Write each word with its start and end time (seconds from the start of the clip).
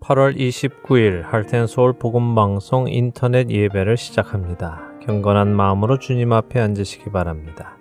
8월 0.00 0.34
29일 0.34 1.22
할텐 1.22 1.66
서울 1.66 1.92
복음 1.92 2.34
방송 2.34 2.88
인터넷 2.88 3.50
예배를 3.50 3.98
시작합니다. 3.98 4.80
경건한 5.02 5.54
마음으로 5.54 5.98
주님 5.98 6.32
앞에 6.32 6.58
앉으시기 6.58 7.10
바랍니다. 7.10 7.76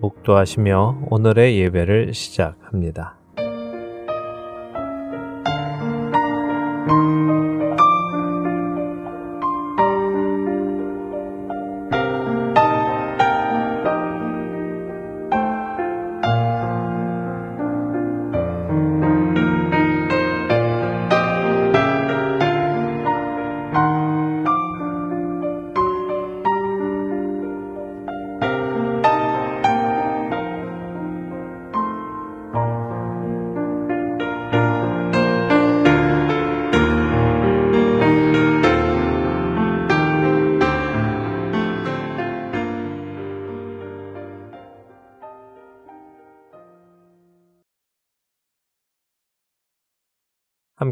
묵도하시며 0.00 1.06
오늘의 1.10 1.58
예배를 1.58 2.14
시작합니다. 2.14 3.17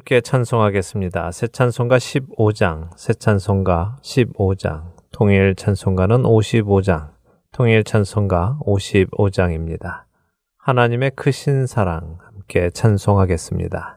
함께 0.06 0.20
찬송하겠습니다. 0.20 1.32
새 1.32 1.48
찬송가 1.48 1.98
15장, 1.98 2.90
새 2.96 3.12
찬송가 3.12 3.96
15장, 4.02 4.92
통일 5.10 5.56
찬송가는 5.56 6.22
55장, 6.22 7.10
통일 7.50 7.82
찬송가 7.82 8.56
55장입니다. 8.60 10.04
하나님의 10.58 11.10
크신 11.16 11.66
사랑 11.66 12.18
함께 12.24 12.70
찬송하겠습니다. 12.70 13.95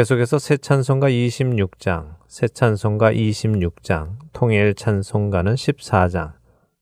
계속해서 0.00 0.38
새 0.38 0.56
찬송가 0.56 1.10
26장, 1.10 2.14
새 2.26 2.48
찬송가 2.48 3.12
26장, 3.12 4.12
통일 4.32 4.74
찬송가는 4.74 5.54
14장, 5.54 6.32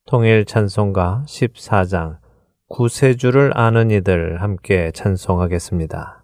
통일 0.06 0.44
찬송가 0.44 1.24
14장, 1.26 2.18
구세주를 2.68 3.58
아는 3.58 3.90
이들 3.90 4.40
함께 4.40 4.92
찬송하겠습니다. 4.94 6.17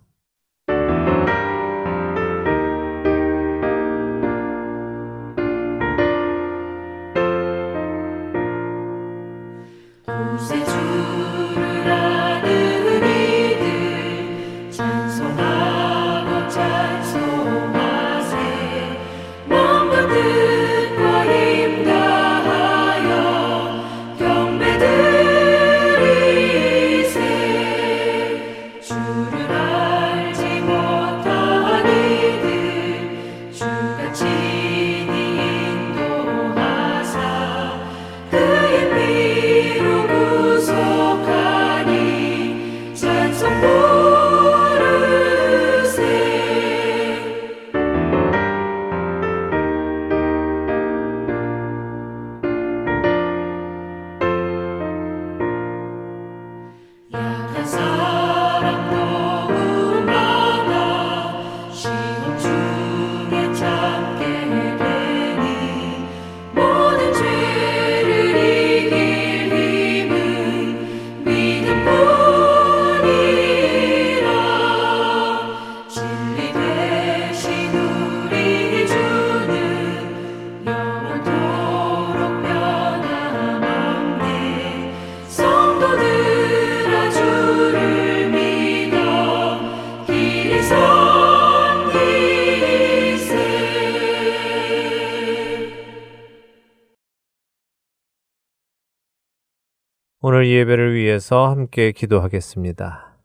오늘 100.34 100.48
예배를 100.48 100.96
위해서 100.96 101.48
함께 101.48 101.92
기도하겠습니다. 101.92 103.20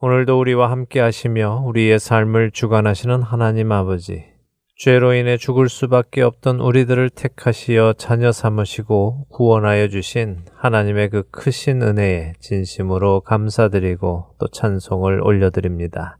오늘도 0.00 0.40
우리와 0.40 0.68
함께 0.68 0.98
하시며 0.98 1.62
우리의 1.64 2.00
삶을 2.00 2.50
주관하시는 2.50 3.22
하나님 3.22 3.70
아버지, 3.70 4.24
죄로 4.76 5.14
인해 5.14 5.36
죽을 5.36 5.68
수밖에 5.68 6.22
없던 6.22 6.58
우리들을 6.58 7.10
택하시어 7.10 7.92
자녀 7.98 8.32
삼으시고 8.32 9.28
구원하여 9.30 9.86
주신 9.86 10.44
하나님의 10.56 11.10
그 11.10 11.22
크신 11.30 11.82
은혜에 11.82 12.32
진심으로 12.40 13.20
감사드리고 13.20 14.34
또 14.40 14.48
찬송을 14.48 15.20
올려드립니다. 15.22 16.18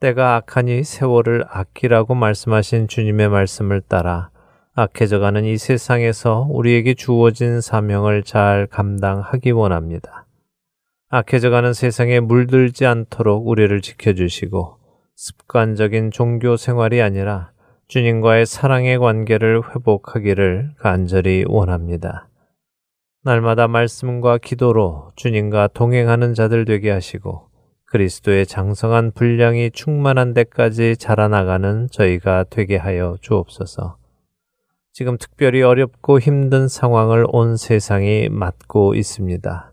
때가 0.00 0.36
악하니 0.36 0.84
세월을 0.84 1.44
아끼라고 1.48 2.14
말씀하신 2.14 2.86
주님의 2.88 3.30
말씀을 3.30 3.80
따라 3.80 4.28
악해져가는 4.74 5.44
이 5.44 5.58
세상에서 5.58 6.46
우리에게 6.48 6.94
주어진 6.94 7.60
사명을 7.60 8.22
잘 8.22 8.68
감당하기 8.68 9.50
원합니다. 9.50 10.26
악해져가는 11.08 11.72
세상에 11.72 12.20
물들지 12.20 12.86
않도록 12.86 13.48
우리를 13.48 13.80
지켜주시고 13.80 14.78
습관적인 15.16 16.12
종교 16.12 16.56
생활이 16.56 17.02
아니라 17.02 17.50
주님과의 17.88 18.46
사랑의 18.46 18.98
관계를 18.98 19.60
회복하기를 19.74 20.74
간절히 20.78 21.44
원합니다. 21.48 22.28
날마다 23.24 23.66
말씀과 23.66 24.38
기도로 24.38 25.10
주님과 25.16 25.70
동행하는 25.74 26.32
자들 26.32 26.64
되게 26.64 26.92
하시고 26.92 27.48
그리스도의 27.86 28.46
장성한 28.46 29.10
분량이 29.12 29.72
충만한 29.72 30.32
데까지 30.32 30.96
자라나가는 30.96 31.88
저희가 31.90 32.44
되게 32.48 32.76
하여 32.76 33.16
주옵소서. 33.20 33.99
지금 35.00 35.16
특별히 35.16 35.62
어렵고 35.62 36.20
힘든 36.20 36.68
상황을 36.68 37.24
온 37.30 37.56
세상이 37.56 38.28
맞고 38.28 38.94
있습니다. 38.94 39.72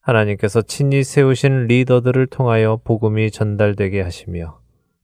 하나님께서 0.00 0.62
친히 0.62 1.04
세우신 1.04 1.66
리더들을 1.66 2.28
통하여 2.28 2.80
복음이 2.82 3.30
전달되게 3.30 4.00
하시며 4.00 4.60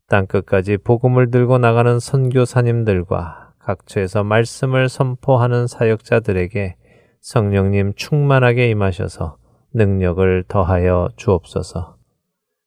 땅 0.09 0.27
끝까지 0.27 0.79
복음을 0.79 1.31
들고 1.31 1.59
나가는 1.59 2.01
선교사님들과 2.01 3.53
각처에서 3.59 4.25
말씀을 4.25 4.89
선포하는 4.89 5.67
사역자들에게 5.67 6.77
성령님 7.21 7.93
충만하게 7.97 8.71
임하셔서 8.71 9.37
능력을 9.75 10.45
더하여 10.49 11.11
주옵소서. 11.17 11.97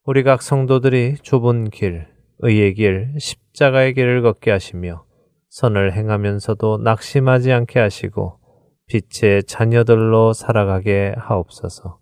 우리 0.06 0.22
각 0.22 0.44
성도들이 0.44 1.16
좁은 1.24 1.72
길, 1.72 2.06
의의 2.38 2.76
길, 2.76 3.16
십자가의 3.18 3.96
길을 3.96 4.22
걷게 4.22 4.52
하시며 4.52 5.06
선을 5.54 5.94
행하면서도 5.94 6.80
낙심하지 6.80 7.52
않게 7.52 7.80
하시고 7.80 8.40
빛의 8.88 9.44
자녀들로 9.44 10.34
살아가게 10.34 11.14
하옵소서. 11.16 12.00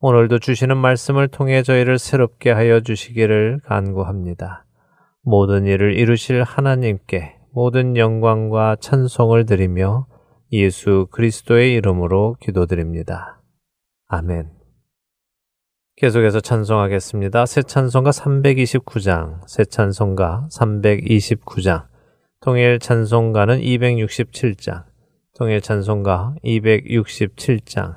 오늘도 0.00 0.38
주시는 0.38 0.76
말씀을 0.76 1.28
통해 1.28 1.62
저희를 1.62 1.98
새롭게 1.98 2.50
하여 2.50 2.80
주시기를 2.80 3.60
간구합니다. 3.64 4.66
모든 5.22 5.64
일을 5.64 5.96
이루실 5.96 6.42
하나님께 6.42 7.36
모든 7.54 7.96
영광과 7.96 8.76
찬송을 8.80 9.46
드리며 9.46 10.06
예수 10.52 11.08
그리스도의 11.10 11.72
이름으로 11.72 12.36
기도드립니다. 12.38 13.40
아멘. 14.08 14.50
계속해서 15.96 16.40
찬송하겠습니다. 16.40 17.46
새 17.46 17.62
찬송가 17.62 18.10
329장, 18.10 19.40
새 19.48 19.64
찬송가 19.64 20.48
329장. 20.52 21.87
통일 22.40 22.78
찬송가는 22.78 23.58
267장, 23.58 24.84
통일 25.36 25.60
찬송가 25.60 26.36
267장, 26.44 27.96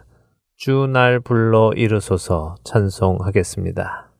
주날 0.57 1.19
불러 1.19 1.71
이르소서 1.75 2.55
찬송하겠습니다. 2.63 4.10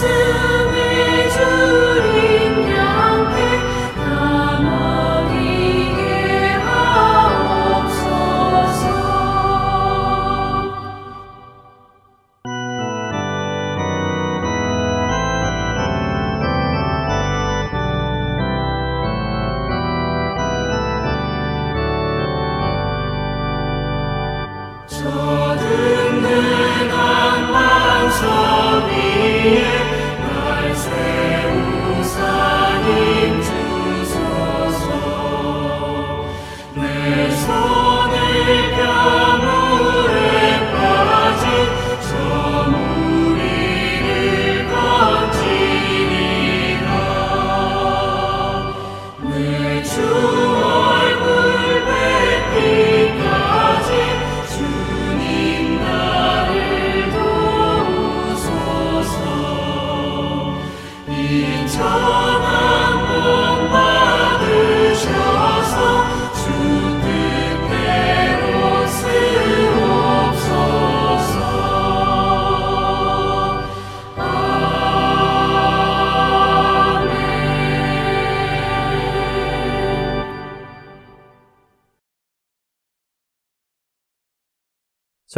Jesus. 0.00 0.29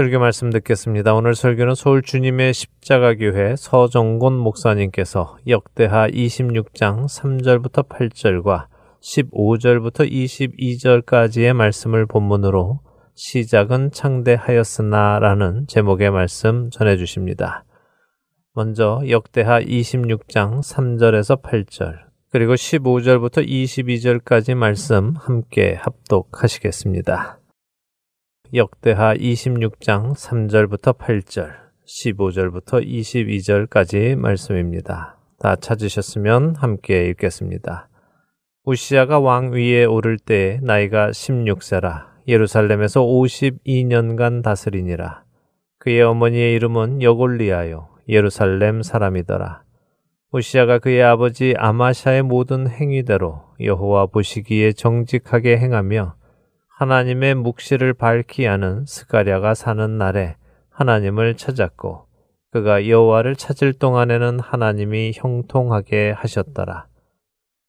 설교 0.02 0.18
말씀 0.18 0.50
듣겠습니다. 0.50 1.14
오늘 1.14 1.37
설교는 1.37 1.76
서울 1.76 2.02
주님의 2.02 2.54
십자가 2.54 3.14
교회 3.14 3.54
서정곤 3.54 4.37
목사님께서 4.37 5.37
역대하 5.47 6.09
26장 6.09 7.04
3절부터 7.04 7.88
8절과 7.88 8.66
15절부터 9.00 10.11
22절까지의 10.11 11.52
말씀을 11.52 12.06
본문으로 12.06 12.80
시작은 13.14 13.92
창대하였으나 13.92 15.21
라는 15.21 15.66
제목의 15.68 16.11
말씀 16.11 16.68
전해 16.71 16.97
주십니다. 16.97 17.64
먼저 18.54 19.02
역대하 19.09 19.61
26장 19.61 20.62
3절에서 20.62 21.42
8절, 21.42 21.99
그리고 22.32 22.54
15절부터 22.54 23.47
22절까지 23.47 24.56
말씀 24.56 25.14
함께 25.16 25.76
합독하시겠습니다. 25.78 27.38
역대하 28.54 29.14
26장 29.14 30.12
3절부터 30.14 30.99
8절, 30.99 31.54
15절부터 31.87 32.87
22절까지 32.87 34.14
말씀입니다. 34.14 35.16
다 35.38 35.56
찾으셨으면 35.56 36.56
함께 36.56 37.06
읽겠습니다. 37.09 37.88
우시아가 38.64 39.21
왕 39.21 39.52
위에 39.52 39.87
오를 39.87 40.18
때 40.18 40.61
나이가 40.62 41.09
16세라 41.12 42.09
예루살렘에서 42.28 43.00
52년간 43.00 44.42
다스리니라. 44.42 45.25
그의 45.78 46.02
어머니의 46.02 46.52
이름은 46.52 47.00
여골리아요 47.00 47.88
예루살렘 48.11 48.82
사람이더라. 48.82 49.62
우시아가 50.30 50.78
그의 50.78 51.02
아버지 51.02 51.54
아마샤의 51.56 52.21
모든 52.21 52.68
행위대로 52.68 53.44
여호와 53.61 54.09
보시기에 54.09 54.73
정직하게 54.73 55.56
행하며 55.56 56.16
하나님의 56.83 57.37
묵시를 57.37 57.95
밝히 57.95 58.45
하는 58.45 58.85
스가랴가 58.87 59.55
사는 59.55 59.99
날에 59.99 60.35
하나님을 60.69 61.37
찾았고 61.37 62.07
그가 62.51 62.89
여호와를 62.89 63.37
찾을 63.37 63.73
동안에는 63.73 64.41
하나님이 64.41 65.12
형통하게 65.15 66.11
하셨더라. 66.11 66.89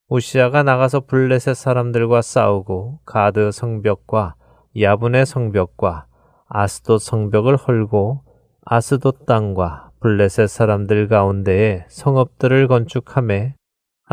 우시아가 0.07 0.63
나가서 0.63 1.01
블레셋 1.01 1.55
사람들과 1.55 2.23
싸우고 2.23 3.01
가드 3.05 3.51
성벽과 3.51 4.33
야분의 4.81 5.27
성벽과 5.27 6.07
아스돗 6.47 6.99
성벽을 6.99 7.55
헐고 7.55 8.23
아스돗 8.65 9.27
땅과 9.27 9.91
블레셋 9.99 10.49
사람들 10.49 11.07
가운데에 11.07 11.85
성읍들을 11.87 12.67
건축함에 12.67 13.53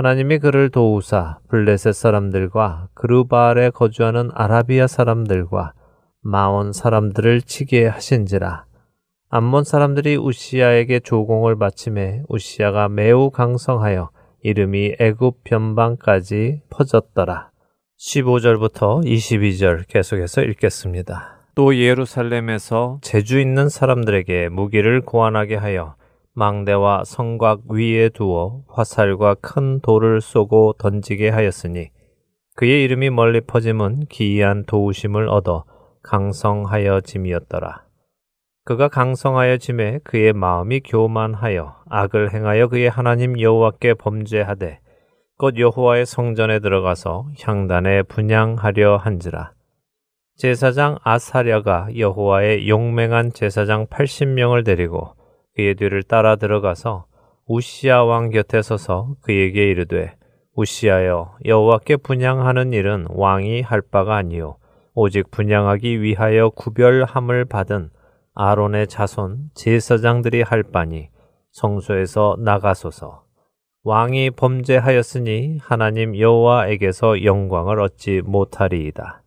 하나님이 0.00 0.38
그를 0.38 0.71
도우사 0.71 1.40
블레셋 1.50 1.95
사람들과 1.95 2.88
그루바알에 2.95 3.69
거주하는 3.69 4.30
아라비아 4.33 4.87
사람들과 4.87 5.75
마온 6.23 6.73
사람들을 6.73 7.42
치게 7.42 7.87
하신지라 7.87 8.64
암몬 9.28 9.64
사람들이 9.64 10.16
우시아에게 10.16 11.00
조공을 11.00 11.59
바침해 11.59 12.23
우시아가 12.30 12.88
매우 12.88 13.30
강성하여 13.30 14.09
이름이 14.42 14.97
애굽 14.99 15.45
변방까지 15.45 16.62
퍼졌더라. 16.71 17.50
15절부터 17.99 19.04
22절 19.04 19.87
계속해서 19.87 20.40
읽겠습니다. 20.45 21.42
또 21.54 21.76
예루살렘에서 21.76 23.00
재주 23.02 23.38
있는 23.38 23.69
사람들에게 23.69 24.49
무기를 24.49 25.02
고안하게 25.02 25.57
하여 25.57 25.97
망대와 26.40 27.04
성곽 27.04 27.64
위에 27.68 28.09
두어 28.09 28.62
화살과 28.66 29.35
큰 29.42 29.78
돌을 29.80 30.23
쏘고 30.23 30.76
던지게 30.78 31.28
하였으니 31.28 31.90
그의 32.56 32.82
이름이 32.85 33.11
멀리 33.11 33.42
퍼짐은 33.42 34.06
기이한 34.09 34.64
도우심을 34.64 35.28
얻어 35.28 35.66
강성하여 36.02 37.02
짐이었더라. 37.02 37.85
그가 38.64 38.88
강성하여 38.88 39.59
짐에 39.59 39.99
그의 40.02 40.32
마음이 40.32 40.80
교만하여 40.80 41.76
악을 41.90 42.32
행하여 42.32 42.68
그의 42.68 42.88
하나님 42.88 43.38
여호와께 43.38 43.94
범죄하되 43.94 44.80
곧 45.37 45.59
여호와의 45.59 46.06
성전에 46.06 46.61
들어가서 46.61 47.28
향단에 47.38 48.04
분양하려 48.04 48.97
한지라. 48.97 49.52
제사장 50.38 50.97
아사랴가 51.02 51.88
여호와의 51.99 52.66
용맹한 52.66 53.35
제사장 53.35 53.87
80명을 53.88 54.64
데리고 54.64 55.19
그의 55.57 55.75
뒤를 55.75 56.02
따라 56.02 56.37
들어가서 56.37 57.07
우시아 57.47 58.04
왕 58.04 58.30
곁에 58.30 58.62
서서 58.62 59.14
그에게 59.23 59.71
이르되 59.71 60.14
우시아여 60.54 61.38
여호와께 61.45 61.97
분양하는 61.97 62.73
일은 62.73 63.07
왕이 63.11 63.62
할 63.62 63.80
바가 63.80 64.16
아니요 64.16 64.57
오직 64.95 65.30
분양하기 65.30 66.02
위하여 66.02 66.50
구별함을 66.50 67.45
받은 67.47 67.90
아론의 68.35 68.87
자손 68.88 69.50
제사장들이 69.54 70.42
할 70.42 70.62
바니 70.62 71.09
성소에서 71.52 72.37
나가소서 72.38 73.25
왕이 73.83 74.33
범죄하였으니 74.33 75.59
하나님 75.62 76.19
여호와에게서 76.19 77.25
영광을 77.25 77.80
얻지 77.80 78.21
못하리이다. 78.26 79.23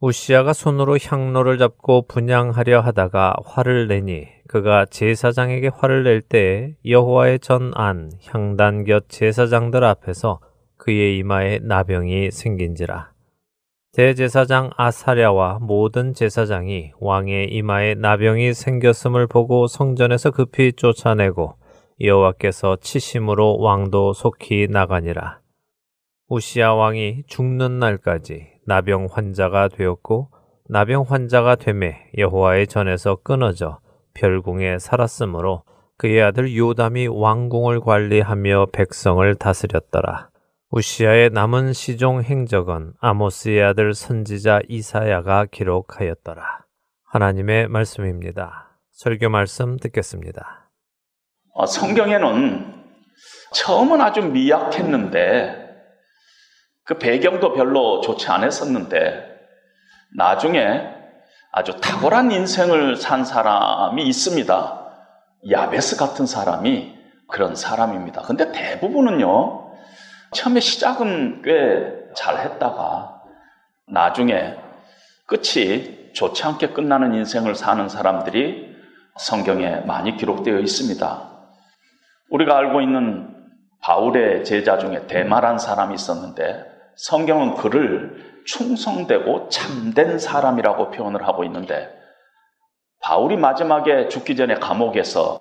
우시아가 0.00 0.54
손으로 0.54 0.96
향로를 0.98 1.58
잡고 1.58 2.06
분양하려 2.06 2.80
하다가 2.80 3.36
화를 3.44 3.88
내니 3.88 4.26
그가 4.48 4.84
제사장에게 4.86 5.68
화를 5.68 6.04
낼 6.04 6.20
때에 6.20 6.74
여호와의 6.84 7.40
전안 7.40 8.10
향단 8.26 8.84
곁 8.84 9.08
제사장들 9.08 9.84
앞에서 9.84 10.40
그의 10.76 11.16
이마에 11.18 11.60
나병이 11.62 12.30
생긴지라. 12.30 13.12
대제사장 13.92 14.70
아사랴와 14.76 15.60
모든 15.62 16.14
제사장이 16.14 16.92
왕의 16.98 17.50
이마에 17.52 17.94
나병이 17.94 18.52
생겼음을 18.52 19.28
보고 19.28 19.66
성전에서 19.68 20.32
급히 20.32 20.72
쫓아내고 20.72 21.54
여호와께서 22.00 22.78
치심으로 22.80 23.58
왕도 23.60 24.12
속히 24.12 24.66
나가니라. 24.68 25.38
우시아 26.28 26.74
왕이 26.74 27.22
죽는 27.28 27.78
날까지 27.78 28.48
나병 28.66 29.06
환자가 29.10 29.68
되었고 29.68 30.30
나병 30.68 31.04
환자가 31.06 31.54
되매 31.54 32.10
여호와의 32.18 32.66
전에서 32.66 33.16
끊어져 33.22 33.78
별궁에 34.14 34.78
살았으므로 34.78 35.64
그의 35.96 36.22
아들 36.22 36.56
요담이 36.56 37.08
왕궁을 37.08 37.80
관리하며 37.80 38.66
백성을 38.72 39.34
다스렸더라. 39.36 40.30
우시아의 40.70 41.30
남은 41.30 41.72
시종 41.72 42.22
행적은 42.22 42.94
아모스의 43.00 43.62
아들 43.62 43.94
선지자 43.94 44.60
이사야가 44.68 45.46
기록하였더라. 45.52 46.64
하나님의 47.04 47.68
말씀입니다. 47.68 48.80
설교 48.90 49.28
말씀 49.28 49.76
듣겠습니다. 49.76 50.70
어, 51.52 51.66
성경에는 51.66 52.74
처음은 53.52 54.00
아주 54.00 54.22
미약했는데 54.22 55.64
그 56.84 56.98
배경도 56.98 57.52
별로 57.52 58.00
좋지 58.00 58.28
않았었는데 58.28 59.34
나중에 60.16 60.93
아주 61.56 61.80
탁월한 61.80 62.32
인생을 62.32 62.96
산 62.96 63.24
사람이 63.24 64.02
있습니다. 64.06 64.80
야베스 65.50 65.96
같은 65.96 66.26
사람이 66.26 66.94
그런 67.28 67.54
사람입니다. 67.54 68.22
근데 68.22 68.50
대부분은요, 68.50 69.72
처음에 70.32 70.60
시작은 70.60 71.42
꽤 71.42 72.04
잘 72.14 72.38
했다가 72.38 73.22
나중에 73.88 74.56
끝이 75.26 76.12
좋지 76.14 76.44
않게 76.44 76.68
끝나는 76.68 77.14
인생을 77.14 77.54
사는 77.54 77.88
사람들이 77.88 78.74
성경에 79.16 79.80
많이 79.80 80.16
기록되어 80.16 80.58
있습니다. 80.60 81.30
우리가 82.30 82.56
알고 82.56 82.80
있는 82.80 83.34
바울의 83.80 84.44
제자 84.44 84.78
중에 84.78 85.06
대마란 85.06 85.58
사람이 85.58 85.94
있었는데 85.94 86.64
성경은 86.96 87.54
그를 87.56 88.23
충성되고 88.44 89.48
참된 89.48 90.18
사람이라고 90.18 90.90
표현을 90.90 91.26
하고 91.26 91.44
있는데 91.44 91.88
바울이 93.00 93.36
마지막에 93.36 94.08
죽기 94.08 94.36
전에 94.36 94.54
감옥에서 94.54 95.40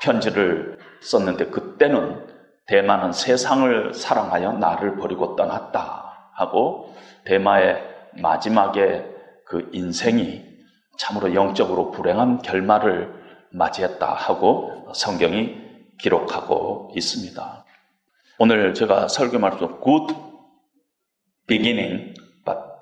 편지를 0.00 0.78
썼는데 1.02 1.46
그때는 1.46 2.26
대마는 2.66 3.12
세상을 3.12 3.94
사랑하여 3.94 4.52
나를 4.52 4.96
버리고 4.96 5.34
떠났다 5.34 6.30
하고 6.34 6.94
대마의 7.24 7.82
마지막에 8.20 9.04
그 9.44 9.68
인생이 9.72 10.44
참으로 10.96 11.34
영적으로 11.34 11.90
불행한 11.90 12.42
결말을 12.42 13.12
맞이했다 13.50 14.14
하고 14.14 14.86
성경이 14.94 15.56
기록하고 15.98 16.92
있습니다. 16.94 17.64
오늘 18.38 18.74
제가 18.74 19.08
설교 19.08 19.38
말씀 19.38 19.80
good 19.82 20.14
beginning 21.46 22.09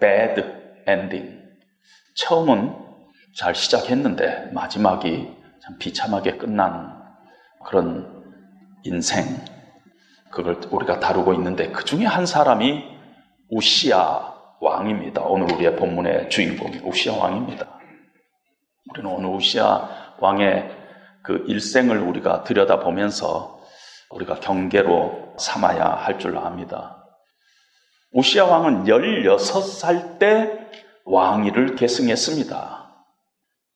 bad 0.00 0.42
ending. 0.88 1.38
처음은 2.16 2.74
잘 3.36 3.54
시작했는데 3.54 4.50
마지막이 4.52 5.36
참 5.62 5.78
비참하게 5.78 6.36
끝난 6.38 7.00
그런 7.64 8.24
인생. 8.84 9.24
그걸 10.30 10.60
우리가 10.70 11.00
다루고 11.00 11.32
있는데 11.34 11.70
그 11.70 11.84
중에 11.84 12.04
한 12.04 12.26
사람이 12.26 12.84
우시아 13.50 14.34
왕입니다. 14.60 15.22
오늘 15.22 15.52
우리의 15.54 15.76
본문의 15.76 16.30
주인공이 16.30 16.78
우시아 16.84 17.14
왕입니다. 17.16 17.66
우리는 18.90 19.10
오늘 19.10 19.30
우시아 19.30 19.88
왕의 20.18 20.70
그 21.22 21.44
일생을 21.46 21.98
우리가 21.98 22.44
들여다보면서 22.44 23.60
우리가 24.10 24.36
경계로 24.36 25.34
삼아야 25.38 25.84
할 25.84 26.18
줄 26.18 26.36
압니다. 26.38 26.97
우시아 28.12 28.46
왕은 28.46 28.84
16살 28.84 30.18
때 30.18 30.66
왕위를 31.04 31.76
계승했습니다. 31.76 32.78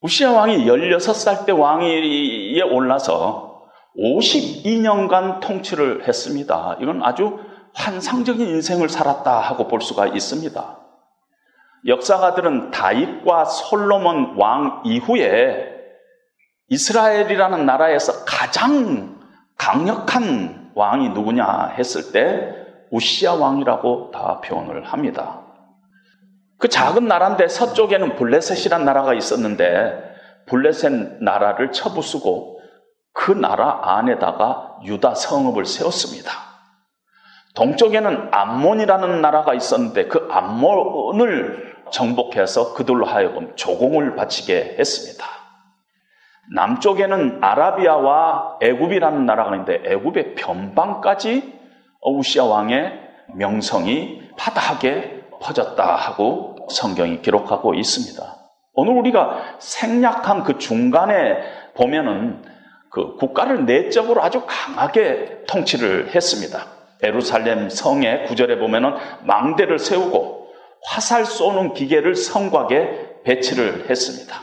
우시아 0.01 0.33
왕이 0.33 0.65
16살 0.67 1.45
때 1.45 1.53
왕위에 1.53 2.61
올라서 2.63 3.69
52년간 3.97 5.41
통치를 5.41 6.09
했습니다. 6.09 6.77
이건 6.81 7.03
아주 7.03 7.39
환상적인 7.75 8.47
인생을 8.47 8.89
살았다 8.89 9.39
하고 9.39 9.69
볼 9.69 9.81
수가 9.81 10.07
있습니다. 10.07 10.79
역사가들은 11.87 12.71
다윗과 12.71 13.45
솔로몬 13.45 14.37
왕 14.39 14.83
이후에 14.85 15.73
이스라엘이라는 16.69 17.67
나라에서 17.67 18.25
가장 18.25 19.21
강력한 19.59 20.71
왕이 20.75 21.11
누구냐 21.11 21.75
했을 21.77 22.13
때 22.13 22.62
우시아 22.93 23.35
왕이라고 23.35 24.11
다 24.13 24.41
표현을 24.41 24.85
합니다. 24.85 25.41
그 26.59 26.69
작은 26.69 27.09
나라인데 27.09 27.49
서쪽에는 27.49 28.17
블레셋이란 28.17 28.85
나라가 28.85 29.15
있었는데 29.15 30.13
블레셋 30.47 31.23
나라를 31.23 31.73
쳐부수고 31.73 32.61
그 33.13 33.33
나라 33.33 33.81
안에다가 33.97 34.79
유다 34.85 35.15
성읍을 35.15 35.65
세웠습니다. 35.65 36.31
동쪽에는 37.55 38.29
암몬이라는 38.31 39.21
나라가 39.21 39.55
있었는데 39.55 40.07
그 40.09 40.29
암몬을 40.31 41.73
정복해서 41.91 42.75
그들로 42.75 43.07
하여금 43.07 43.55
조공을 43.57 44.17
바치게 44.17 44.77
했습니다. 44.79 45.27
남쪽에는 46.55 47.39
아라비아와 47.43 48.59
애굽이라는 48.61 49.27
나라가 49.27 49.51
있는데 49.57 49.83
애굽의 49.85 50.35
변방까지 50.35 51.62
우시아 52.03 52.45
왕의 52.45 52.93
명성이 53.35 54.23
파다하게 54.37 55.23
퍼졌다 55.41 55.97
하고 55.97 56.57
성경이 56.71 57.23
기록하고 57.23 57.75
있습니다. 57.75 58.37
오늘 58.75 58.95
우리가 58.95 59.57
생략한 59.59 60.45
그 60.45 60.59
중간에 60.59 61.37
보면은 61.75 62.43
그 62.91 63.17
국가를 63.17 63.65
내적으로 63.67 64.23
아주 64.23 64.43
강하게 64.47 65.45
통치를 65.47 66.15
했습니다. 66.15 66.67
에루살렘 67.03 67.69
성의 67.69 68.27
구절에 68.27 68.59
보면은 68.59 68.95
망대를 69.25 69.79
세우고 69.79 70.49
화살 70.85 71.25
쏘는 71.25 71.75
기계를 71.75 72.15
성곽에 72.15 73.23
배치를 73.25 73.89
했습니다. 73.91 74.37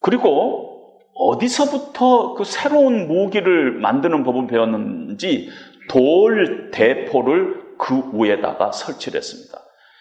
그리고 0.00 0.98
어디서부터 1.14 2.34
그 2.34 2.44
새로운 2.44 3.08
무기를 3.08 3.72
만드는 3.72 4.22
법을 4.22 4.46
배웠는지 4.46 5.50
돌 5.88 6.70
대포를 6.70 7.76
그 7.78 8.10
위에다가 8.12 8.72
설치를 8.72 9.18
했습니다. 9.18 9.58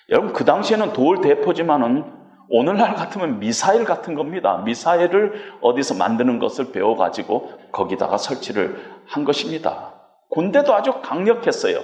여러분 0.09 0.33
그 0.33 0.43
당시에는 0.45 0.93
돌 0.93 1.21
대포지만은 1.21 2.17
오늘날 2.49 2.95
같으면 2.95 3.39
미사일 3.39 3.83
같은 3.83 4.15
겁니다. 4.15 4.63
미사일을 4.65 5.57
어디서 5.61 5.95
만드는 5.95 6.39
것을 6.39 6.71
배워가지고 6.71 7.51
거기다가 7.71 8.17
설치를 8.17 8.81
한 9.05 9.25
것입니다. 9.25 9.93
군대도 10.29 10.73
아주 10.73 11.01
강력했어요. 11.01 11.81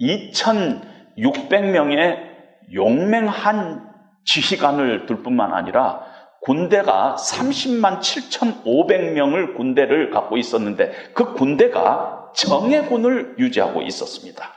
2,600명의 0.00 2.18
용맹한 2.74 3.86
지휘관을 4.24 5.06
둘 5.06 5.22
뿐만 5.22 5.54
아니라 5.54 6.02
군대가 6.42 7.16
30만 7.18 8.00
7,500명을 8.00 9.56
군대를 9.56 10.10
갖고 10.10 10.36
있었는데 10.36 10.92
그 11.14 11.32
군대가 11.32 12.15
정예군을 12.36 13.36
유지하고 13.38 13.82
있었습니다. 13.82 14.52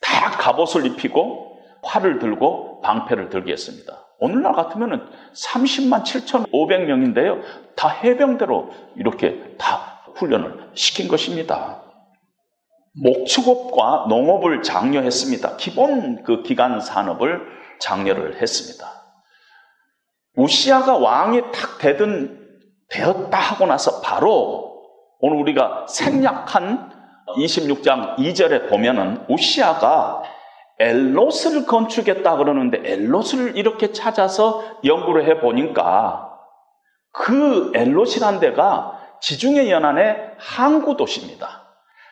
다 0.00 0.30
갑옷을 0.30 0.86
입히고 0.86 1.60
활을 1.82 2.18
들고 2.18 2.80
방패를 2.80 3.28
들게 3.28 3.52
했습니다. 3.52 4.06
오늘날 4.18 4.54
같으면 4.54 5.10
30만 5.34 6.04
7,500명인데요. 6.04 7.42
다 7.74 7.88
해병대로 7.88 8.70
이렇게 8.96 9.56
다 9.58 10.02
훈련을 10.14 10.70
시킨 10.74 11.08
것입니다. 11.08 11.82
목축업과 13.02 14.06
농업을 14.08 14.62
장려했습니다. 14.62 15.56
기본 15.56 16.22
그 16.22 16.42
기간 16.42 16.80
산업을 16.80 17.42
장려를 17.78 18.40
했습니다. 18.40 18.90
우시아가 20.36 20.96
왕이 20.96 21.42
탁 21.52 21.78
되든 21.78 22.46
되었다 22.88 23.38
하고 23.38 23.66
나서 23.66 24.00
바로 24.00 24.65
오늘 25.18 25.38
우리가 25.38 25.86
생략한 25.88 26.92
26장 27.36 28.16
2절에 28.18 28.68
보면은 28.68 29.24
우시아가 29.28 30.22
엘롯을 30.78 31.66
건축했다 31.66 32.36
그러는데 32.36 32.82
엘롯을 32.84 33.56
이렇게 33.56 33.92
찾아서 33.92 34.62
연구를 34.84 35.26
해 35.26 35.40
보니까 35.40 36.30
그 37.12 37.72
엘롯이란 37.74 38.40
데가 38.40 39.00
지중해 39.20 39.70
연안의 39.70 40.34
항구 40.38 40.96
도시입니다. 40.96 41.62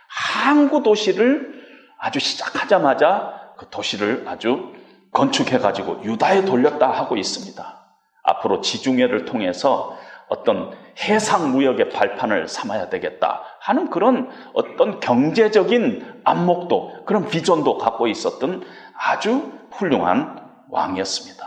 항구 0.08 0.82
도시를 0.82 1.62
아주 1.98 2.18
시작하자마자 2.18 3.52
그 3.58 3.68
도시를 3.68 4.24
아주 4.26 4.72
건축해 5.12 5.58
가지고 5.58 6.02
유다에 6.02 6.44
돌렸다 6.46 6.90
하고 6.90 7.16
있습니다. 7.16 7.84
앞으로 8.22 8.62
지중해를 8.62 9.26
통해서 9.26 9.96
어떤 10.34 10.76
해상 10.98 11.52
무역의 11.52 11.90
발판을 11.90 12.48
삼아야 12.48 12.88
되겠다 12.88 13.42
하는 13.60 13.90
그런 13.90 14.30
어떤 14.52 15.00
경제적인 15.00 16.22
안목도 16.24 17.04
그런 17.04 17.28
비전도 17.28 17.78
갖고 17.78 18.06
있었던 18.08 18.64
아주 18.96 19.52
훌륭한 19.72 20.40
왕이었습니다. 20.70 21.44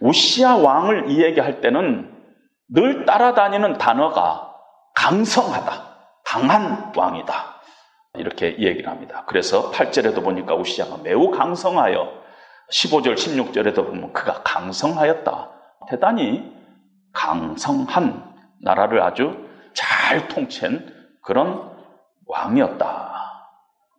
우시아 0.00 0.56
왕을 0.56 1.10
이야기할 1.10 1.60
때는 1.60 2.10
늘 2.68 3.04
따라다니는 3.04 3.78
단어가 3.78 4.54
강성하다, 4.94 5.72
강한 6.24 6.92
왕이다. 6.96 7.60
이렇게 8.14 8.58
얘기를 8.58 8.88
합니다. 8.88 9.24
그래서 9.26 9.70
8절에도 9.70 10.22
보니까 10.22 10.54
우시아가 10.54 10.98
매우 11.02 11.30
강성하여 11.30 12.20
15절, 12.72 13.14
16절에도 13.14 13.86
보면 13.86 14.12
그가 14.12 14.42
강성하였다. 14.42 15.50
대단히 15.88 16.59
강성한 17.12 18.24
나라를 18.62 19.02
아주 19.02 19.48
잘 19.72 20.28
통치한 20.28 20.92
그런 21.22 21.70
왕이었다. 22.26 23.10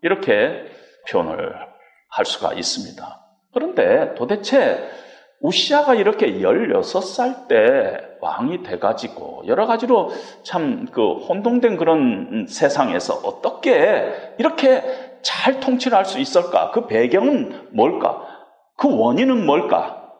이렇게 0.02 0.65
표현을 1.10 1.56
할 2.10 2.26
수가 2.26 2.54
있습니다. 2.54 3.21
그런데 3.54 4.13
도대체 4.15 4.89
우시아가 5.41 5.95
이렇게 5.95 6.34
16살 6.34 7.47
때 7.47 7.97
왕이 8.21 8.62
돼가지고 8.63 9.43
여러 9.47 9.65
가지로 9.65 10.12
참 10.43 10.86
그 10.91 11.13
혼동된 11.13 11.78
그런 11.78 12.45
세상에서 12.47 13.15
어떻게 13.24 14.36
이렇게 14.38 14.84
잘 15.24 15.60
통치를 15.60 15.97
할 15.97 16.06
수 16.06 16.19
있을까? 16.19 16.71
그 16.71 16.86
배경은 16.88 17.69
뭘까? 17.71 18.28
그 18.78 18.95
원인은 18.95 19.45
뭘까? 19.45 20.12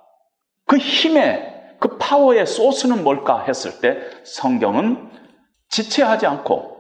그 0.66 0.78
힘의 0.78 1.51
그 1.82 1.98
파워의 1.98 2.46
소스는 2.46 3.04
뭘까 3.04 3.44
했을 3.48 3.82
때 3.82 4.08
성경은 4.24 5.10
지체하지 5.70 6.28
않고 6.28 6.78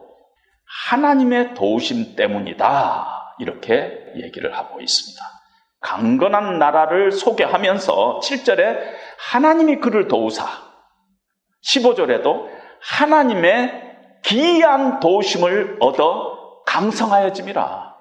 하나님의 0.89 1.55
도우심 1.55 2.15
때문이다. 2.15 3.35
이렇게 3.39 4.13
얘기를 4.17 4.55
하고 4.55 4.79
있습니다. 4.79 5.25
강건한 5.79 6.59
나라를 6.59 7.11
소개하면서 7.11 8.19
7절에 8.23 8.77
하나님이 9.17 9.77
그를 9.77 10.07
도우사 10.07 10.45
15절에도 11.65 12.47
하나님의 12.79 14.19
기이한 14.23 14.99
도우심을 14.99 15.77
얻어 15.79 16.61
강성하여짐이라. 16.67 17.95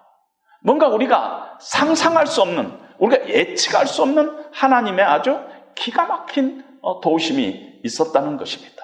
뭔가 0.65 0.89
우리가 0.89 1.57
상상할 1.61 2.27
수 2.27 2.43
없는, 2.43 2.79
우리가 2.99 3.27
예측할 3.27 3.87
수 3.87 4.03
없는 4.03 4.51
하나님의 4.53 5.03
아주 5.03 5.41
기가 5.75 6.05
막힌 6.05 6.63
어, 6.63 6.70
도우심이 7.03 7.81
있었다는 7.85 8.37
것입니다. 8.37 8.83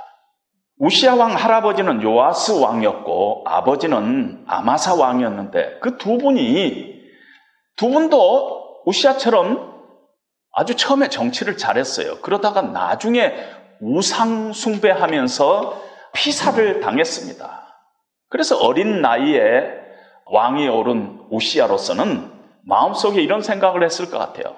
우시아 0.78 1.14
왕 1.14 1.32
할아버지는 1.34 2.02
요아스 2.02 2.60
왕이었고 2.60 3.44
아버지는 3.46 4.44
아마사 4.46 4.94
왕이었는데 4.94 5.78
그 5.80 5.96
두 5.96 6.18
분이 6.18 6.96
두 7.76 7.90
분도 7.90 8.82
우시아처럼 8.84 9.74
아주 10.52 10.74
처음에 10.76 11.08
정치를 11.08 11.56
잘했어요. 11.56 12.20
그러다가 12.20 12.62
나중에 12.62 13.34
우상 13.80 14.52
숭배하면서 14.52 15.82
피사를 16.14 16.80
당했습니다. 16.80 17.66
그래서 18.28 18.58
어린 18.58 19.02
나이에 19.02 19.64
왕이 20.26 20.68
오른 20.68 21.20
우시아로서는 21.30 22.32
마음속에 22.64 23.22
이런 23.22 23.42
생각을 23.42 23.84
했을 23.84 24.10
것 24.10 24.18
같아요. 24.18 24.56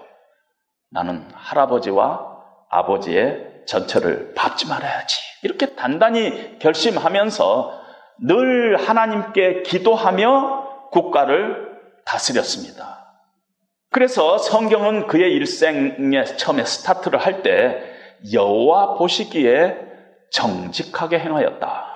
나는 0.91 1.29
할아버지와 1.35 2.38
아버지의 2.71 3.63
전처를 3.67 4.35
밟지 4.35 4.67
말아야지. 4.69 5.19
이렇게 5.43 5.75
단단히 5.75 6.59
결심하면서 6.59 7.81
늘 8.21 8.77
하나님께 8.77 9.63
기도하며 9.63 10.91
국가를 10.91 11.69
다스렸습니다. 12.05 12.99
그래서 13.91 14.39
성경은 14.39 15.07
그의 15.07 15.33
일생에 15.33 16.25
처음에 16.25 16.65
스타트를 16.65 17.19
할 17.19 17.43
때 17.43 17.95
여호와 18.33 18.95
보시기에 18.95 19.77
정직하게 20.33 21.21
행하였다. 21.21 21.87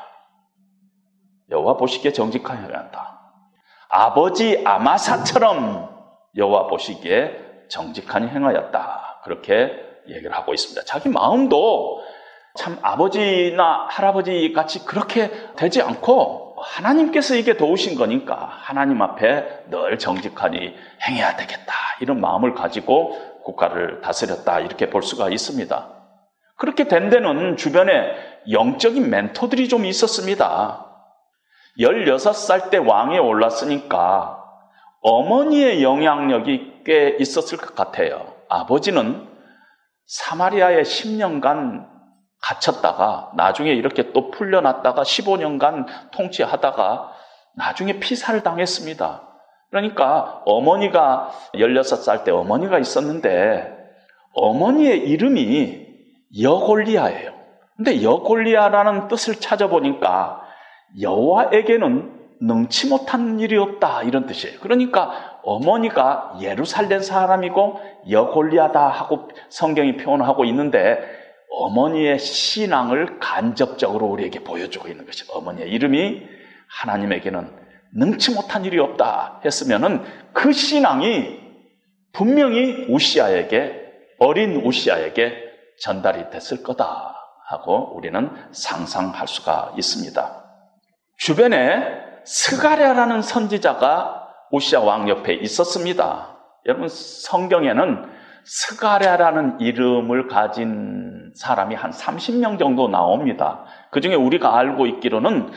여호와 1.51 1.77
보시기에 1.77 2.13
정직하게 2.13 2.63
행하였다. 2.63 3.21
아버지 3.89 4.63
아마사처럼 4.65 5.91
여호와 6.37 6.69
보시기에 6.69 7.67
정직하게 7.69 8.29
행하였다. 8.29 9.21
그렇게 9.25 9.92
얘기를 10.09 10.33
하고 10.33 10.55
있습니다. 10.55 10.83
자기 10.85 11.09
마음도 11.09 12.03
참 12.55 12.79
아버지나 12.83 13.87
할아버지 13.89 14.53
같이 14.53 14.85
그렇게 14.85 15.31
되지 15.57 15.81
않고 15.81 16.57
하나님께서 16.61 17.35
이게 17.35 17.57
도우신 17.57 17.97
거니까 17.97 18.35
하나님 18.37 19.01
앞에 19.03 19.65
늘 19.71 19.99
정직하니 19.99 20.75
행해야 21.09 21.37
되겠다. 21.37 21.75
이런 22.01 22.21
마음을 22.21 22.55
가지고 22.55 23.17
국가를 23.43 24.01
다스렸다. 24.01 24.61
이렇게 24.61 24.91
볼 24.91 25.03
수가 25.03 25.31
있습니다. 25.31 25.89
그렇게 26.57 26.87
된 26.87 27.11
데는 27.11 27.57
주변에 27.57 28.13
영적인 28.51 29.11
멘토들이 29.11 29.69
좀 29.69 29.85
있었습니다. 29.85 30.87
16살 31.79 32.71
때 32.71 32.77
왕에 32.77 33.19
올랐으니까 33.19 34.45
어머니의 35.01 35.83
영향력이 35.83 36.83
꽤 36.85 37.17
있었을 37.19 37.59
것 37.59 37.75
같아요. 37.75 38.35
아버지는 38.49 39.32
사마리아에 40.07 40.83
10년간 40.83 41.87
갇혔다가 42.41 43.31
나중에 43.37 43.71
이렇게 43.71 44.13
또 44.13 44.31
풀려났다가 44.31 45.03
15년간 45.03 45.87
통치하다가 46.11 47.13
나중에 47.57 47.99
피살을 48.01 48.43
당했습니다. 48.43 49.29
그러니까 49.71 50.43
어머니가 50.45 51.33
16살 51.55 52.25
때 52.25 52.31
어머니가 52.31 52.79
있었는데 52.79 53.73
어머니의 54.35 54.99
이름이 55.09 55.87
여골리아예요. 56.41 57.33
근데 57.77 58.03
여골리아라는 58.03 59.09
뜻을 59.09 59.37
찾아보니까 59.37 60.43
여호와에게는 61.01 62.21
능치 62.43 62.89
못한 62.89 63.41
일이 63.41 63.57
없다 63.57 64.03
이런 64.03 64.27
뜻이에요. 64.27 64.59
그러니까 64.61 65.32
어머니가 65.45 66.39
예루살렘 66.41 67.01
사람이고 67.01 67.81
여골리아다 68.11 68.89
하고 68.89 69.29
성경이 69.49 69.97
표현하고 69.97 70.45
있는데 70.47 71.01
어머니의 71.51 72.19
신앙을 72.19 73.19
간접적으로 73.19 74.07
우리에게 74.07 74.41
보여주고 74.41 74.89
있는 74.89 75.05
것이 75.05 75.25
어머니의 75.31 75.71
이름이 75.71 76.23
하나님에게는 76.81 77.63
능치 77.95 78.35
못한 78.35 78.65
일이 78.65 78.79
없다 78.79 79.41
했으면은 79.45 80.03
그 80.33 80.53
신앙이 80.53 81.41
분명히 82.13 82.87
우시아에게 82.89 83.83
어린 84.19 84.57
우시아에게 84.65 85.53
전달이 85.81 86.31
됐을 86.31 86.63
거다 86.63 87.15
하고 87.49 87.95
우리는 87.97 88.31
상상할 88.53 89.29
수가 89.29 89.75
있습니다. 89.77 90.45
주변에 91.19 91.83
스가랴라는 92.25 93.21
선지자가 93.21 94.22
우시아 94.53 94.81
왕 94.81 95.09
옆에 95.09 95.33
있었습니다. 95.33 96.37
여러분 96.67 96.87
성경에는 96.89 98.05
스가랴라는 98.45 99.61
이름을 99.61 100.29
가진 100.29 101.33
사람이 101.35 101.75
한 101.75 101.91
30명 101.91 102.59
정도 102.59 102.89
나옵니다. 102.89 103.65
그 103.91 104.03
중에 104.03 104.15
우리가 104.15 104.57
알고 104.57 104.87
있기로는 104.87 105.51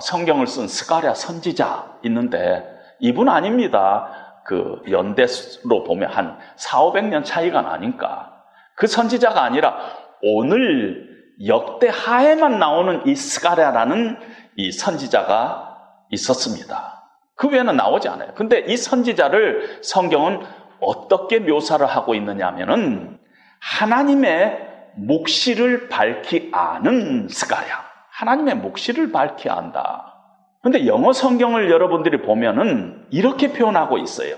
성경을 0.00 0.48
쓴 0.48 0.66
스가랴 0.66 1.14
선지자 1.14 1.98
있는데 2.04 2.66
이분 2.98 3.28
아닙니다. 3.28 4.08
그 4.44 4.82
연대로 4.90 5.84
보면 5.86 6.10
한 6.10 6.36
4, 6.56 6.80
500년 6.80 7.24
차이가 7.24 7.62
나니까 7.62 8.32
그 8.74 8.88
선지자가 8.88 9.44
아니라 9.44 9.78
오늘 10.22 11.08
역대 11.46 11.88
하에만 11.88 12.58
나오는 12.58 13.06
이 13.06 13.14
스가랴라는 13.14 14.18
이 14.56 14.72
선지자가 14.72 15.76
있었습니다. 16.10 16.99
그 17.40 17.48
외에는 17.48 17.74
나오지 17.74 18.06
않아요. 18.06 18.32
근데 18.34 18.58
이 18.68 18.76
선지자를 18.76 19.78
성경은 19.82 20.42
어떻게 20.78 21.38
묘사를 21.38 21.84
하고 21.86 22.14
있느냐 22.14 22.46
하면은 22.48 23.18
하나님의 23.60 24.68
묵시를 24.96 25.88
밝히 25.88 26.50
아는 26.52 27.28
스가랴. 27.28 27.82
하나님의 28.10 28.56
묵시를 28.56 29.10
밝히 29.10 29.48
안다. 29.48 30.16
근데 30.62 30.86
영어 30.86 31.14
성경을 31.14 31.70
여러분들이 31.70 32.20
보면은 32.20 33.06
이렇게 33.10 33.54
표현하고 33.54 33.96
있어요. 33.96 34.36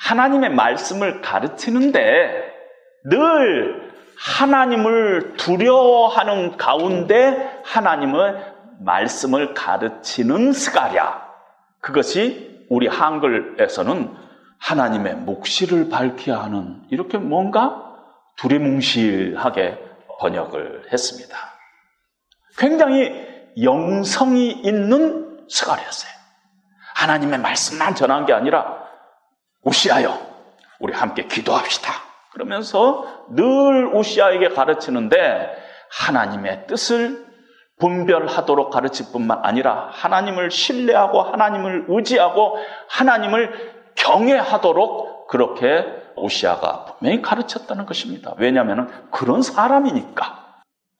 하나님의 0.00 0.50
말씀을 0.50 1.22
가르치는데 1.22 2.52
늘 3.06 3.90
하나님을 4.18 5.38
두려워하는 5.38 6.58
가운데 6.58 7.62
하나님의 7.64 8.34
말씀을 8.80 9.54
가르치는 9.54 10.52
스가랴. 10.52 11.19
그것이 11.80 12.66
우리 12.68 12.86
한글에서는 12.86 14.16
하나님의 14.58 15.16
묵시를 15.16 15.88
밝혀야 15.88 16.42
하는 16.42 16.82
이렇게 16.90 17.18
뭔가 17.18 17.90
두리뭉실하게 18.36 19.78
번역을 20.20 20.88
했습니다. 20.92 21.36
굉장히 22.58 23.28
영성이 23.62 24.50
있는 24.50 25.46
스가랴였어요. 25.48 26.10
하나님의 26.94 27.38
말씀만 27.38 27.94
전한 27.94 28.26
게 28.26 28.32
아니라 28.32 28.84
우시아여 29.62 30.30
우리 30.78 30.92
함께 30.92 31.26
기도합시다. 31.26 31.92
그러면서 32.32 33.26
늘 33.30 33.94
우시아에게 33.94 34.50
가르치는데 34.50 35.50
하나님의 35.90 36.66
뜻을 36.66 37.29
분별하도록 37.80 38.70
가르칠 38.70 39.06
뿐만 39.12 39.40
아니라 39.42 39.88
하나님을 39.90 40.50
신뢰하고 40.50 41.22
하나님을 41.22 41.86
의지하고 41.88 42.58
하나님을 42.88 43.92
경외하도록 43.96 45.26
그렇게 45.28 45.84
오시아가 46.16 46.96
분명히 46.98 47.22
가르쳤다는 47.22 47.86
것입니다. 47.86 48.34
왜냐하면 48.38 48.88
그런 49.10 49.42
사람이니까. 49.42 50.38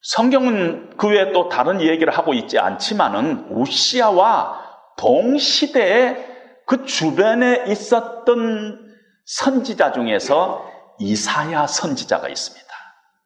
성경은 0.03 0.97
그 0.97 1.09
외에 1.09 1.33
또 1.33 1.49
다른 1.49 1.83
얘기를 1.83 2.17
하고 2.17 2.33
있지 2.33 2.59
않지만은 2.59 3.49
우시아와 3.51 4.59
동시대에 4.97 6.31
그 6.67 6.87
주변에 6.87 7.65
있었던 7.69 8.91
선지자 9.27 9.93
중에서 9.93 10.67
이사야 10.99 11.67
선지자가 11.67 12.29
있습니다. 12.29 12.71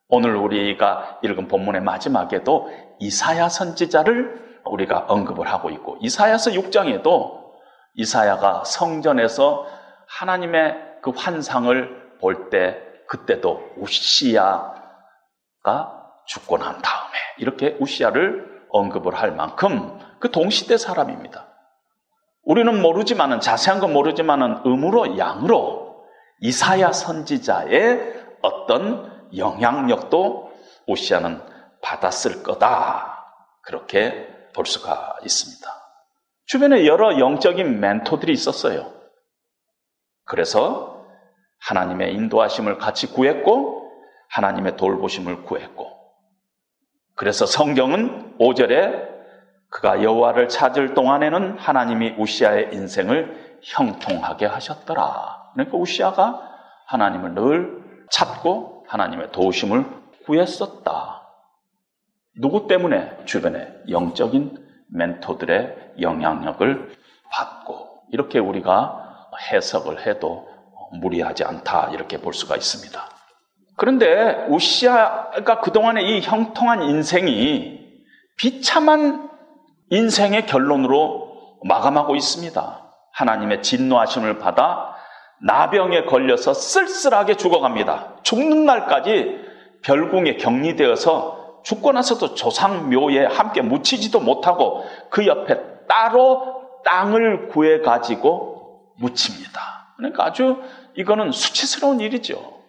오늘 0.09 0.37
우리가 0.37 1.19
읽은 1.23 1.49
본문의 1.49 1.83
마지막에도 1.83 2.71
이사야 2.99 3.49
선지자를 3.49 4.61
우리가 4.65 5.07
언급을 5.09 5.47
하고 5.47 5.71
있고 5.71 5.99
이사야서 6.01 6.53
6장에도 6.53 7.43
이사야가 7.95 8.65
성전에서 8.65 9.67
하나님의 10.09 10.77
그 11.03 11.11
환상을 11.11 12.19
볼 12.21 12.51
때 12.51 12.79
그때도 13.07 13.75
우시야가 13.77 14.73
죽고 16.27 16.59
난 16.59 16.81
다음에 16.81 17.13
이렇게 17.39 17.77
우시야를 17.81 18.65
언급을 18.71 19.15
할 19.15 19.33
만큼 19.33 19.99
그 20.19 20.31
동시대 20.31 20.79
사람입니다. 20.79 21.47
우리는 22.43 22.81
모르지만은 22.81 23.41
자세한 23.41 23.81
건 23.81 23.93
모르지만은 23.93 24.63
음으로 24.67 25.19
양으로 25.19 26.05
이사야 26.41 26.93
선지자의 26.93 28.15
어떤 28.43 29.29
영향력도 29.37 30.53
우시야는 30.87 31.54
받았을 31.85 32.43
거다. 32.43 33.27
그렇게 33.61 34.27
볼 34.55 34.67
수가 34.67 35.17
있습니다. 35.23 35.71
주변에 36.47 36.87
여러 36.87 37.19
영적인 37.19 37.81
멘토들이 37.81 38.33
있었어요. 38.33 38.93
그래서 40.25 41.07
하나님의 41.61 42.15
인도하심을 42.15 42.79
같이 42.79 43.13
구했고 43.13 43.91
하나님의 44.31 44.77
돌보심을 44.77 45.45
구했고 45.45 45.93
그래서 47.15 47.47
성경은 47.47 48.39
5절에 48.39 49.15
그가 49.71 50.03
여호와를 50.03 50.49
찾을 50.49 50.95
동안에는 50.95 51.59
하나님이 51.59 52.15
우시아의 52.19 52.71
인생을 52.73 53.59
형통하게 53.63 54.47
하셨더라. 54.47 55.51
그러니까 55.53 55.77
우시아가 55.77 56.41
하나님을 56.87 57.35
늘 57.35 58.07
찾고 58.11 58.87
하나님의 58.89 59.33
도우심을 59.33 59.85
구했었다. 60.27 61.14
누구 62.37 62.67
때문에 62.67 63.25
주변에 63.25 63.73
영적인 63.89 64.59
멘토들의 64.89 65.95
영향력을 66.01 66.93
받고 67.31 68.03
이렇게 68.13 68.39
우리가 68.39 69.29
해석을 69.53 70.07
해도 70.07 70.49
무리하지 71.01 71.45
않다 71.45 71.91
이렇게 71.93 72.19
볼 72.19 72.33
수가 72.33 72.57
있습니다. 72.57 73.01
그런데 73.77 74.47
우시아가 74.49 75.61
그동안의 75.61 76.09
이 76.09 76.21
형통한 76.21 76.83
인생이 76.83 77.81
비참한 78.37 79.31
인생의 79.91 80.47
결론으로 80.47 81.59
마감하고 81.65 82.15
있습니다. 82.15 82.81
하나님의 83.13 83.63
진노하심을 83.63 84.39
받아 84.39 84.95
나병에 85.43 86.05
걸려서 86.05 86.55
쓸쓸하게 86.55 87.37
죽어갑니다. 87.37 88.17
죽는 88.23 88.65
날까지 88.65 89.41
별궁에 89.83 90.37
격리되어서 90.37 91.44
죽고 91.65 91.93
나서도 91.93 92.35
조상묘에 92.35 93.27
함께 93.27 93.63
묻히지도 93.63 94.21
못하고 94.21 94.85
그 95.11 95.27
옆에 95.27 95.87
따로 95.89 96.63
땅을 96.85 97.49
구해 97.49 97.81
가지고 97.81 98.93
묻힙니다. 98.99 99.95
그러니까 99.97 100.27
아주 100.27 100.63
이거는 100.95 101.33
수치스러운 101.33 102.01
일이죠. 102.01 102.63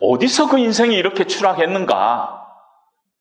어디서 0.00 0.48
그 0.48 0.58
인생이 0.58 0.94
이렇게 0.94 1.24
추락했는가? 1.26 2.44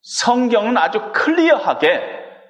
성경은 0.02 0.78
아주 0.78 1.12
클리어하게 1.14 2.02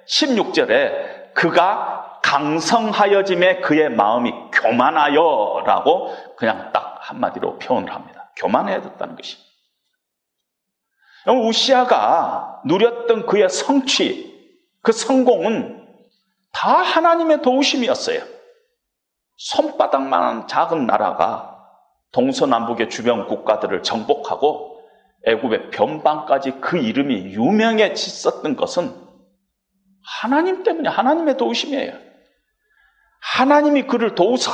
16절에 0.08 1.32
그가 1.34 2.20
강성하여짐에 2.22 3.60
그의 3.60 3.88
마음이 3.88 4.32
교만하여 4.52 5.62
라고 5.64 6.14
그냥 6.36 6.70
딱 6.72 6.98
한마디로 7.00 7.58
표현을 7.58 7.94
합니다. 7.94 8.30
교만해졌다는 8.36 9.16
것이. 9.16 9.45
우시아가 11.32 12.62
누렸던 12.64 13.26
그의 13.26 13.48
성취, 13.48 14.34
그 14.82 14.92
성공은 14.92 15.84
다 16.52 16.78
하나님의 16.78 17.42
도우심이었어요. 17.42 18.22
손바닥만한 19.36 20.46
작은 20.46 20.86
나라가 20.86 21.56
동서남북의 22.12 22.88
주변 22.88 23.26
국가들을 23.26 23.82
정복하고 23.82 24.80
애굽의 25.26 25.70
변방까지 25.70 26.60
그 26.60 26.78
이름이 26.78 27.32
유명해졌었던 27.32 28.56
것은 28.56 28.94
하나님 30.02 30.62
때문에 30.62 30.88
하나님의 30.88 31.36
도우심이에요. 31.36 31.92
하나님이 33.20 33.82
그를 33.82 34.14
도우사 34.14 34.52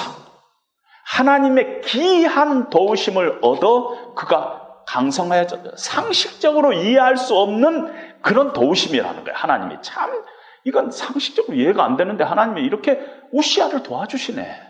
하나님의 1.04 1.82
기이한 1.82 2.70
도우심을 2.70 3.40
얻어 3.42 4.14
그가 4.14 4.61
강성하여졌 4.92 5.78
상식적으로 5.78 6.74
이해할 6.74 7.16
수 7.16 7.34
없는 7.34 8.20
그런 8.20 8.52
도우심이라는 8.52 9.24
거예요. 9.24 9.34
하나님이 9.34 9.78
참 9.80 10.10
이건 10.64 10.90
상식적으로 10.90 11.56
이해가 11.56 11.82
안 11.82 11.96
되는데 11.96 12.24
하나님이 12.24 12.60
이렇게 12.62 13.00
우시아를 13.32 13.82
도와주시네. 13.82 14.60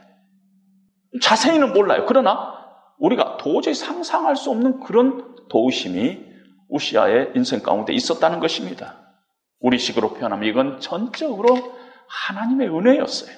자세히는 1.21 1.73
몰라요. 1.73 2.05
그러나 2.07 2.55
우리가 2.99 3.37
도저히 3.39 3.75
상상할 3.75 4.37
수 4.37 4.51
없는 4.51 4.81
그런 4.81 5.35
도우심이 5.49 6.25
우시아의 6.69 7.33
인생 7.35 7.61
가운데 7.61 7.93
있었다는 7.93 8.39
것입니다. 8.39 8.95
우리식으로 9.59 10.15
표현하면 10.15 10.49
이건 10.49 10.79
전적으로 10.79 11.57
하나님의 12.09 12.69
은혜였어요. 12.69 13.37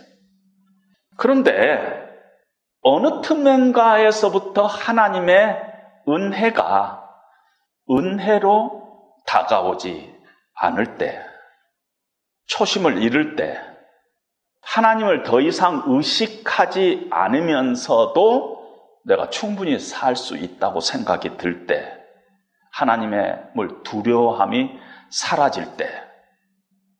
그런데 1.17 2.05
어느 2.83 3.23
틈엔가에서부터 3.23 4.67
하나님의 4.67 5.74
은혜가 6.09 7.09
은혜로 7.91 8.83
다가오지 9.27 10.15
않을 10.55 10.97
때, 10.99 11.21
초심을 12.47 13.03
잃을 13.03 13.37
때, 13.37 13.61
하나님을 14.63 15.23
더 15.23 15.41
이상 15.41 15.83
의식하지 15.87 17.09
않으면서도 17.11 18.55
내가 19.05 19.29
충분히 19.29 19.79
살 19.79 20.17
수 20.17 20.37
있다고 20.37 20.81
생각이 20.81 21.37
들 21.37 21.67
때, 21.67 21.93
하나님의 22.73 23.51
두려워함이 23.85 24.71
사라질 25.11 25.77
때, 25.77 25.89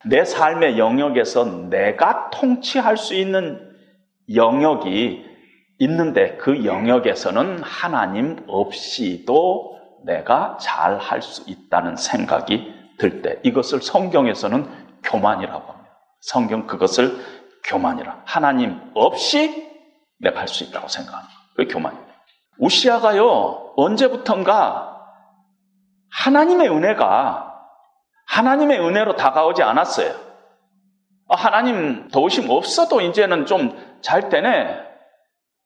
내 0.05 0.23
삶의 0.23 0.77
영역에서 0.77 1.45
내가 1.69 2.29
통치할 2.29 2.95
수 2.95 3.15
있는 3.15 3.75
영역이 4.33 5.24
있는데 5.79 6.37
그 6.37 6.65
영역에서는 6.65 7.61
하나님 7.63 8.43
없이도 8.47 9.79
내가 10.05 10.57
잘 10.59 10.97
할 10.99 11.21
수 11.21 11.43
있다는 11.47 11.95
생각이 11.95 12.73
들 12.97 13.21
때, 13.21 13.39
이것을 13.43 13.81
성경에서는 13.81 14.69
교만이라고 15.03 15.71
합니다. 15.71 15.97
성경 16.21 16.65
그것을 16.67 17.17
교만이라. 17.65 18.21
하나님 18.25 18.79
없이 18.93 19.69
내가 20.19 20.39
할 20.39 20.47
수 20.47 20.63
있다고 20.63 20.87
생각합니다. 20.87 21.33
그게 21.55 21.73
교만이에요. 21.73 22.05
우시아가요, 22.59 23.73
언제부턴가 23.75 24.95
하나님의 26.11 26.69
은혜가 26.69 27.53
하나님의 28.27 28.79
은혜로 28.79 29.17
다가오지 29.17 29.61
않았어요. 29.61 30.13
아, 31.27 31.35
하나님 31.35 32.07
도우심 32.09 32.49
없어도 32.49 33.01
이제는 33.01 33.45
좀잘 33.45 34.29
때네. 34.29 34.84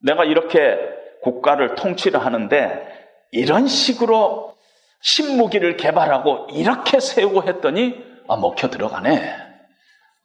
내가 0.01 0.23
이렇게 0.25 0.77
국가를 1.21 1.75
통치를 1.75 2.23
하는데 2.23 2.88
이런 3.31 3.67
식으로 3.67 4.55
신무기를 5.01 5.77
개발하고 5.77 6.47
이렇게 6.51 6.99
세우고 6.99 7.43
했더니 7.43 7.95
아, 8.27 8.35
먹혀 8.35 8.69
들어가네. 8.69 9.35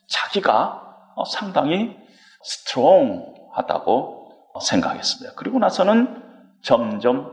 자기가 0.09 1.15
상당히 1.31 1.97
스트롱하다고 2.43 4.25
생각했습니다. 4.61 5.35
그리고 5.37 5.59
나서는 5.59 6.23
점점 6.63 7.33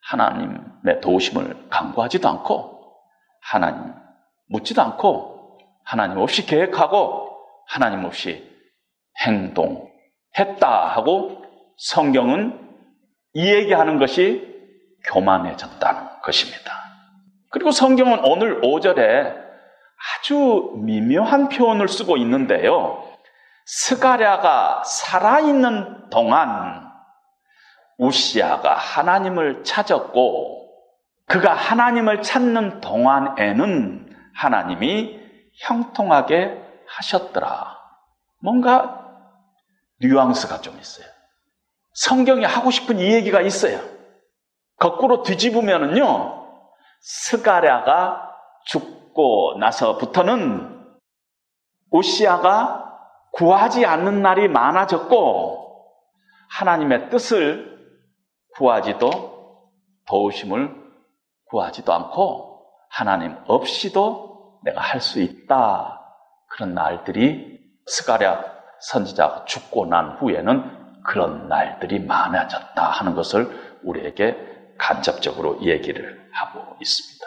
하나님의 0.00 1.00
도우심을 1.02 1.68
강구하지도 1.70 2.28
않고 2.28 2.94
하나님 3.40 3.94
묻지도 4.48 4.82
않고 4.82 5.58
하나님 5.84 6.18
없이 6.18 6.46
계획하고 6.46 7.30
하나님 7.66 8.04
없이 8.04 8.46
행동 9.24 9.88
했다 10.36 10.86
하고 10.88 11.44
성경은 11.76 12.58
이 13.34 13.52
얘기하는 13.52 13.98
것이 13.98 14.46
교만해졌다는 15.04 16.20
것입니다. 16.22 16.72
그리고 17.50 17.70
성경은 17.70 18.24
오늘 18.24 18.60
5절에 18.60 19.48
아주 20.20 20.72
미묘한 20.76 21.48
표현을 21.48 21.88
쓰고 21.88 22.16
있는데요. 22.18 23.04
스가랴가 23.66 24.82
살아있는 24.84 26.10
동안 26.10 26.88
우시아가 27.98 28.74
하나님을 28.74 29.64
찾았고 29.64 30.68
그가 31.26 31.52
하나님을 31.52 32.22
찾는 32.22 32.80
동안에는 32.80 34.16
하나님이 34.34 35.20
형통하게 35.60 36.62
하셨더라. 36.86 37.76
뭔가 38.40 38.97
뉘앙스가 40.00 40.60
좀 40.60 40.78
있어요. 40.78 41.06
성경이 41.94 42.44
하고 42.44 42.70
싶은 42.70 42.98
이 42.98 43.12
얘기가 43.12 43.40
있어요. 43.40 43.80
거꾸로 44.76 45.22
뒤집으면은요, 45.22 46.46
스가랴가 47.00 48.34
죽고 48.66 49.56
나서부터는 49.58 50.86
우시아가 51.90 52.84
구하지 53.32 53.86
않는 53.86 54.22
날이 54.22 54.48
많아졌고, 54.48 55.84
하나님의 56.50 57.10
뜻을 57.10 57.78
구하지도, 58.54 59.70
도우심을 60.06 60.74
구하지도 61.46 61.92
않고, 61.92 62.66
하나님 62.90 63.36
없이도 63.46 64.60
내가 64.64 64.80
할 64.80 65.00
수 65.00 65.20
있다. 65.20 66.00
그런 66.48 66.74
날들이 66.74 67.58
스가랴 67.86 68.57
선지자가 68.80 69.44
죽고 69.44 69.86
난 69.86 70.16
후에는 70.18 71.02
그런 71.04 71.48
날들이 71.48 72.00
많아졌다 72.00 72.82
하는 72.82 73.14
것을 73.14 73.78
우리에게 73.82 74.36
간접적으로 74.78 75.60
얘기를 75.62 76.28
하고 76.32 76.76
있습니다. 76.80 77.26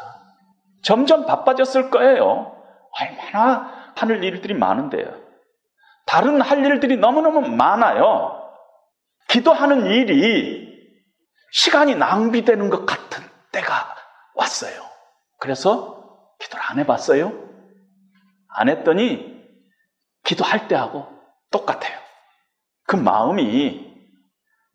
점점 0.83 1.25
바빠졌을 1.25 1.89
거예요. 1.89 2.55
얼마나 2.99 3.93
하늘 3.95 4.23
일들이 4.23 4.53
많은데요. 4.53 5.21
다른 6.05 6.41
할 6.41 6.65
일들이 6.65 6.97
너무너무 6.97 7.47
많아요. 7.47 8.37
기도하는 9.27 9.85
일이 9.85 10.69
시간이 11.51 11.95
낭비되는 11.95 12.69
것 12.69 12.85
같은 12.85 13.23
때가 13.51 13.95
왔어요. 14.35 14.81
그래서 15.39 16.01
기도를 16.39 16.63
안 16.65 16.79
해봤어요? 16.79 17.31
안 18.49 18.69
했더니 18.69 19.41
기도할 20.23 20.67
때 20.67 20.75
하고 20.75 21.07
똑같아요. 21.51 21.97
그 22.87 22.95
마음이 22.95 23.91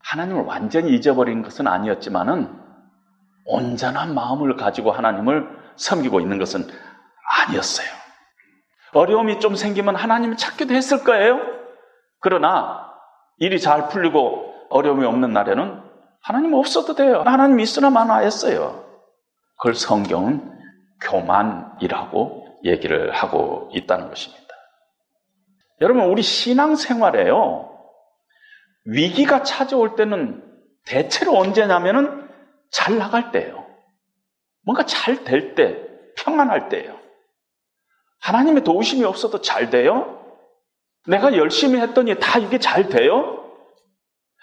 하나님을 0.03 0.43
완전히 0.43 0.95
잊어버린 0.95 1.43
것은 1.43 1.67
아니었지만은 1.67 2.55
온전한 3.47 4.15
마음을 4.15 4.57
가지고 4.57 4.93
하나님을 4.93 5.49
섬기고 5.77 6.21
있는 6.21 6.39
것은 6.39 6.67
아니었어요. 7.49 7.87
어려움이 8.93 9.41
좀 9.41 9.57
생기면 9.57 9.97
하나님을 9.97 10.37
찾기도 10.37 10.75
했을 10.75 11.05
거예요. 11.05 11.39
그러나 12.21 12.93
일이 13.39 13.61
잘 13.61 13.89
풀리고 13.89 14.55
어려움이 14.71 15.05
없는 15.05 15.33
날에는 15.33 15.83
하나님 16.23 16.55
없어도 16.55 16.95
돼요. 16.95 17.23
하나님 17.25 17.61
있으나 17.61 17.91
마나 17.91 18.19
했어요. 18.19 18.85
그걸 19.57 19.75
성경은 19.75 20.53
교만이라고 21.03 22.61
얘기를 22.65 23.13
하고 23.13 23.71
있다는 23.73 24.09
것입니다. 24.09 24.46
여러분, 25.81 26.05
우리 26.05 26.23
신앙생활에요. 26.23 27.73
위기가 28.85 29.43
찾아올 29.43 29.97
때는 29.97 30.43
대체로 30.87 31.37
언제냐면은 31.37 32.29
잘 32.71 32.99
나갈 32.99 33.33
때예요. 33.33 33.67
뭔가 34.65 34.85
잘 34.85 35.25
될 35.25 35.55
때, 35.55 35.77
평안할 36.17 36.69
때예요. 36.69 36.99
하나님의 38.21 38.65
도우심이 38.65 39.05
없어도 39.05 39.41
잘 39.41 39.71
돼요? 39.71 40.23
내가 41.07 41.37
열심히 41.37 41.81
했더니 41.81 42.19
다 42.19 42.39
이게 42.39 42.59
잘 42.59 42.89
돼요? 42.89 43.45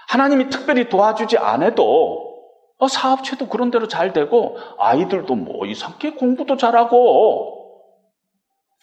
하나님이 0.08 0.50
특별히 0.50 0.88
도와주지 0.88 1.38
않아도 1.38 2.34
어, 2.78 2.88
사업체도 2.88 3.48
그런 3.50 3.72
대로 3.72 3.88
잘 3.88 4.14
되고 4.14 4.58
아이들도 4.78 5.36
뭐 5.36 5.66
이상하게 5.66 6.12
공부도 6.12 6.58
잘하고 6.58 7.63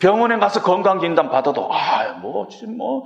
병원에 0.01 0.39
가서 0.39 0.63
건강진단 0.63 1.31
받아도, 1.31 1.73
아, 1.73 2.15
뭐, 2.15 2.49
지금 2.49 2.77
뭐, 2.79 3.05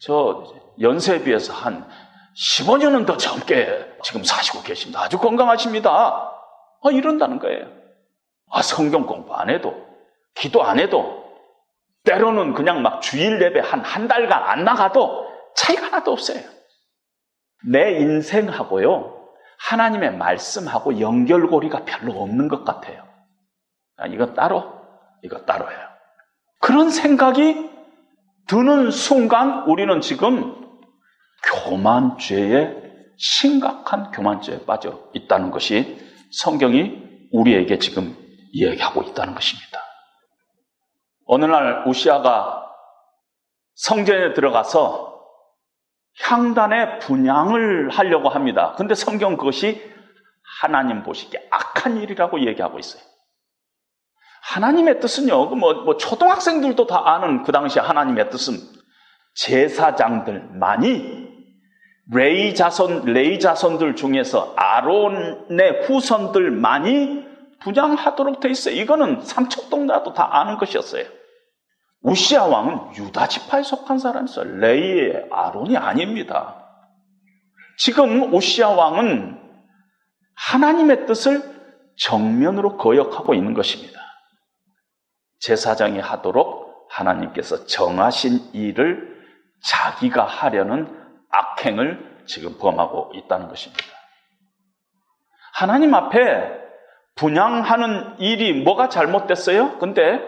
저, 0.00 0.44
연세에 0.80 1.22
비해서 1.22 1.52
한 1.52 1.88
15년은 2.36 3.06
더 3.06 3.16
젊게 3.16 3.96
지금 4.02 4.24
사시고 4.24 4.62
계십니다. 4.62 5.02
아주 5.02 5.18
건강하십니다. 5.18 5.90
아, 5.90 6.90
이런다는 6.90 7.38
거예요. 7.38 7.68
아, 8.50 8.62
성경 8.62 9.06
공부 9.06 9.34
안 9.34 9.48
해도, 9.48 9.74
기도 10.34 10.64
안 10.64 10.80
해도, 10.80 11.24
때로는 12.04 12.52
그냥 12.52 12.82
막 12.82 13.00
주일 13.00 13.40
예배 13.40 13.60
한, 13.60 13.80
한 13.80 14.08
달간 14.08 14.42
안 14.42 14.64
나가도 14.64 15.26
차이가 15.54 15.86
하나도 15.86 16.12
없어요. 16.12 16.40
내 17.66 17.92
인생하고요, 17.92 19.28
하나님의 19.58 20.16
말씀하고 20.16 21.00
연결고리가 21.00 21.84
별로 21.84 22.20
없는 22.20 22.48
것 22.48 22.64
같아요. 22.64 23.06
아, 23.96 24.06
이거 24.08 24.34
따로, 24.34 24.64
이거 25.22 25.38
따로예요. 25.44 25.93
그런 26.60 26.90
생각이 26.90 27.70
드는 28.46 28.90
순간 28.90 29.64
우리는 29.68 30.00
지금 30.00 30.54
교만죄에 31.44 32.82
심각한 33.16 34.10
교만죄에 34.10 34.64
빠져 34.64 35.08
있다는 35.14 35.50
것이 35.50 35.98
성경이 36.32 37.28
우리에게 37.32 37.78
지금 37.78 38.16
이야기하고 38.52 39.02
있다는 39.02 39.34
것입니다. 39.34 39.78
어느 41.26 41.44
날 41.44 41.84
우시아가 41.86 42.64
성전에 43.74 44.34
들어가서 44.34 45.14
향단의 46.22 47.00
분양을 47.00 47.90
하려고 47.90 48.28
합니다. 48.28 48.74
근데 48.76 48.94
성경 48.94 49.36
그것이 49.36 49.82
하나님 50.60 51.02
보시기에 51.02 51.48
악한 51.50 51.96
일이라고 51.98 52.46
얘기하고 52.46 52.78
있어요. 52.78 53.02
하나님의 54.44 55.00
뜻은요, 55.00 55.48
그 55.48 55.54
뭐, 55.54 55.72
뭐, 55.84 55.96
초등학생들도 55.96 56.86
다 56.86 57.14
아는 57.14 57.42
그 57.44 57.52
당시 57.52 57.78
하나님의 57.78 58.28
뜻은 58.30 58.58
제사장들만이 59.34 61.24
레이 62.12 62.54
자손, 62.54 63.06
레이 63.06 63.40
자손들 63.40 63.96
중에서 63.96 64.52
아론의 64.56 65.84
후손들만이 65.86 67.24
분양하도록 67.60 68.40
돼 68.40 68.50
있어요. 68.50 68.74
이거는 68.74 69.22
삼척동자도 69.22 70.12
다 70.12 70.28
아는 70.38 70.58
것이었어요. 70.58 71.04
우시아 72.02 72.44
왕은 72.44 72.96
유다 72.96 73.28
지파에 73.28 73.62
속한 73.62 73.98
사람이었어요. 73.98 74.58
레이의 74.58 75.28
아론이 75.30 75.78
아닙니다. 75.78 76.62
지금 77.78 78.34
우시아 78.34 78.68
왕은 78.68 79.40
하나님의 80.34 81.06
뜻을 81.06 81.42
정면으로 81.96 82.76
거역하고 82.76 83.32
있는 83.32 83.54
것입니다. 83.54 84.03
제사장이 85.44 86.00
하도록 86.00 86.86
하나님께서 86.88 87.66
정하신 87.66 88.54
일을 88.54 89.14
자기가 89.62 90.24
하려는 90.24 90.88
악행을 91.30 92.22
지금 92.26 92.56
범하고 92.58 93.12
있다는 93.14 93.48
것입니다. 93.48 93.84
하나님 95.52 95.94
앞에 95.94 96.62
분양하는 97.16 98.18
일이 98.20 98.64
뭐가 98.64 98.88
잘못됐어요? 98.88 99.78
근데 99.78 100.18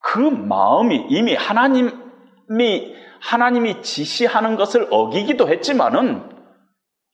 그 0.00 0.18
마음이 0.18 1.06
이미 1.08 1.34
하나님이 1.34 1.90
하나님이 3.22 3.80
지시하는 3.80 4.56
것을 4.56 4.86
어기기도 4.90 5.48
했지만은 5.48 6.30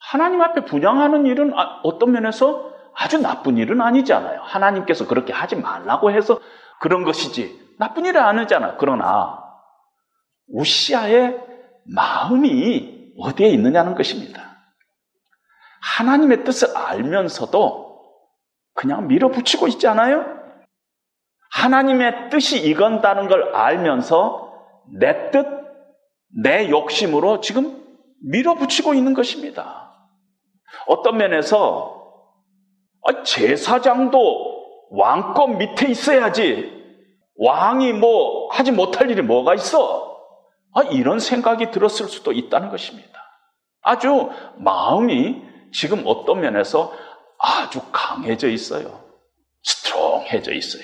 하나님 0.01 0.43
앞에 0.43 0.65
분양하는 0.65 1.27
일은 1.27 1.57
아, 1.57 1.81
어떤 1.85 2.11
면에서 2.11 2.73
아주 2.95 3.23
나쁜 3.23 3.57
일은 3.59 3.81
아니잖아요. 3.81 4.41
하나님께서 4.43 5.07
그렇게 5.07 5.33
하지 5.33 5.55
말라고 5.57 6.11
해서 6.11 6.41
그런 6.83 7.05
것이지 7.05 7.77
나쁜 7.79 8.05
일은 8.05 8.21
아니잖아. 8.21 8.77
그러나 8.77 9.40
우시아의 10.49 11.40
마음이 11.85 13.12
어디에 13.18 13.49
있느냐는 13.51 13.95
것입니다. 13.95 14.42
하나님의 15.81 16.42
뜻을 16.42 16.77
알면서도 16.77 18.03
그냥 18.75 19.07
밀어붙이고 19.07 19.68
있지 19.68 19.87
않아요? 19.87 20.25
하나님의 21.53 22.31
뜻이 22.31 22.68
이건다는 22.68 23.29
걸 23.29 23.55
알면서 23.55 24.53
내 24.99 25.31
뜻, 25.31 25.47
내 26.42 26.68
욕심으로 26.68 27.40
지금 27.40 27.81
밀어붙이고 28.25 28.95
있는 28.95 29.14
것입니다. 29.14 29.92
어떤 30.88 31.16
면에서 31.16 32.03
아, 33.07 33.23
제사장도 33.23 34.52
왕권 34.93 35.59
밑에 35.59 35.89
있어야지 35.89 36.83
왕이 37.37 37.95
뭐 37.95 38.51
하지 38.53 38.73
못할 38.73 39.11
일이 39.11 39.23
뭐가 39.23 39.55
있어? 39.55 40.13
아, 40.75 40.83
이런 40.83 41.19
생각이 41.19 41.71
들었을 41.71 42.09
수도 42.09 42.33
있다는 42.33 42.71
것입니다. 42.71 43.11
아주 43.83 44.31
마음이 44.59 45.43
지금 45.73 46.03
어떤 46.07 46.41
면에서 46.41 46.93
아주 47.39 47.81
강해져 47.91 48.49
있어요. 48.49 49.03
스트롱해져 49.63 50.53
있어요. 50.53 50.83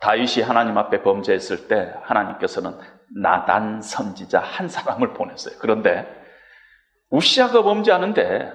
다윗이 0.00 0.42
하나님 0.42 0.78
앞에 0.78 1.02
범죄했을 1.02 1.68
때 1.68 1.92
하나님께서는 2.02 2.78
나단 3.20 3.82
선지자 3.82 4.40
한 4.40 4.68
사람을 4.68 5.14
보냈어요. 5.14 5.56
그런데 5.58 6.06
우시아가 7.10 7.62
범죄하는데 7.62 8.52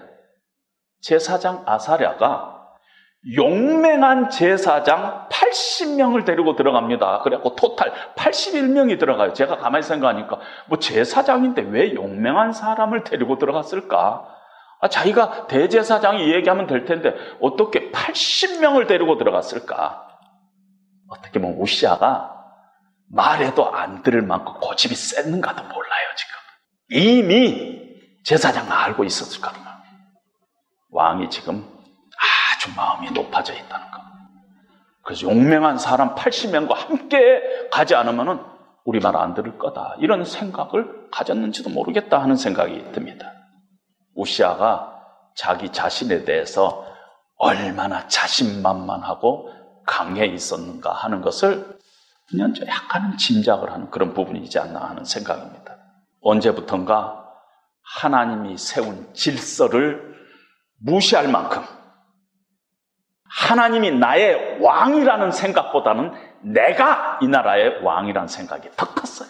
제사장 1.02 1.64
아사랴가 1.66 2.55
용맹한 3.34 4.30
제사장 4.30 5.28
80명을 5.30 6.26
데리고 6.26 6.56
들어갑니다. 6.56 7.22
그래갖고 7.24 7.56
토탈 7.56 7.92
81명이 8.16 9.00
들어가요. 9.00 9.34
제가 9.34 9.58
가만히 9.58 9.84
생각하니까 9.84 10.40
뭐 10.68 10.78
제사장인데 10.78 11.64
왜 11.64 11.96
용맹한 11.96 12.54
사람을 12.54 13.04
데리고 13.04 13.40
들어갔을까? 13.40 14.28
아, 14.80 14.90
자기가 14.90 15.48
대제사장이 15.48 16.32
얘기하면 16.34 16.68
될 16.68 16.86
텐데 16.86 17.16
어떻게 17.42 17.90
80명을 17.92 18.88
데리고 18.88 19.18
들어갔을까? 19.18 20.08
어떻게 21.10 21.40
보면 21.40 21.58
우시아가 21.58 22.32
말해도 23.10 23.74
안 23.74 24.04
들을 24.04 24.22
만큼 24.22 24.54
고집이 24.60 24.94
셌는가도 24.94 25.64
몰라요, 25.64 26.06
지금. 26.16 27.02
이미 27.02 27.82
제사장은 28.24 28.72
알고 28.72 29.04
있었을 29.04 29.42
겁니다. 29.42 29.84
왕이 30.92 31.30
지금 31.30 31.75
아주 32.66 32.72
마음이 32.76 33.12
높아져 33.12 33.54
있다는 33.54 33.92
것. 33.92 34.02
그래서 35.04 35.30
용맹한 35.30 35.78
사람 35.78 36.16
80명과 36.16 36.74
함께 36.74 37.42
가지 37.72 37.94
않으면 37.94 38.44
우리 38.84 39.00
말 39.00 39.16
안 39.16 39.34
들을 39.34 39.58
거다. 39.58 39.96
이런 40.00 40.26
생각을 40.26 41.10
가졌는지도 41.12 41.70
모르겠다 41.70 42.22
하는 42.22 42.36
생각이 42.36 42.92
듭니다. 42.92 43.32
우시아가 44.16 44.94
자기 45.36 45.70
자신에 45.72 46.24
대해서 46.24 46.86
얼마나 47.38 48.08
자신만만하고 48.08 49.52
강해 49.86 50.26
있었는가 50.26 50.92
하는 50.92 51.22
것을 51.22 51.78
그냥 52.30 52.54
약간은 52.66 53.18
짐작을 53.18 53.72
하는 53.72 53.92
그런 53.92 54.14
부분이지 54.14 54.58
않나 54.58 54.80
하는 54.80 55.04
생각입니다. 55.04 55.76
언제부턴가 56.22 57.24
하나님이 57.84 58.58
세운 58.58 59.14
질서를 59.14 60.16
무시할 60.80 61.28
만큼 61.28 61.62
하나님이 63.36 63.92
나의 63.92 64.60
왕이라는 64.62 65.32
생각보다는 65.32 66.14
내가 66.42 67.20
이 67.22 67.28
나라의 67.28 67.84
왕이라는 67.84 68.28
생각이 68.28 68.70
더 68.78 68.94
컸어요. 68.94 69.30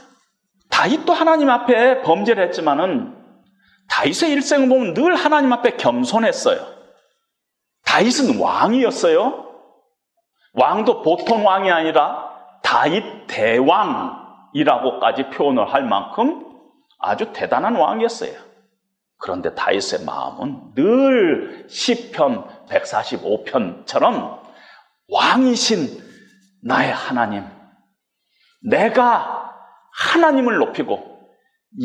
다윗도 0.70 1.12
하나님 1.12 1.50
앞에 1.50 2.04
범죄를 2.04 2.46
했지만은 2.46 3.16
다윗의 3.90 4.32
일생을 4.32 4.70
보면 4.70 4.94
늘 4.94 5.16
하나님 5.16 5.52
앞에 5.54 5.78
겸손했어요. 5.78 6.60
다윗은 7.84 8.40
왕이었어요. 8.40 9.46
왕도 10.54 11.02
보통 11.02 11.46
왕이 11.46 11.72
아니라 11.72 12.30
다윗 12.62 13.04
대왕이라고까지 13.28 15.30
표현을 15.32 15.74
할 15.74 15.84
만큼 15.84 16.46
아주 17.00 17.32
대단한 17.34 17.76
왕이었어요. 17.76 18.34
그런데 19.18 19.54
다윗의 19.56 20.06
마음은 20.06 20.76
늘 20.76 21.66
시편 21.70 22.55
145편처럼 22.70 24.42
왕이신 25.10 26.04
나의 26.64 26.92
하나님, 26.92 27.44
내가 28.62 29.54
하나님을 29.94 30.58
높이고 30.58 31.30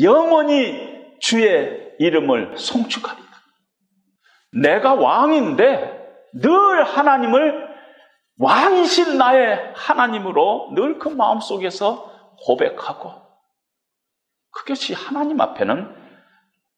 영원히 0.01 1.01
주의 1.19 1.91
이름을 1.99 2.57
송축하리다. 2.57 3.29
내가 4.61 4.95
왕인데 4.95 5.99
늘 6.33 6.83
하나님을 6.83 7.69
왕이신 8.37 9.17
나의 9.17 9.73
하나님으로 9.75 10.71
늘 10.73 10.97
그 10.97 11.09
마음속에서 11.09 12.11
고백하고 12.45 13.13
그것이 14.51 14.93
하나님 14.93 15.39
앞에는 15.39 15.95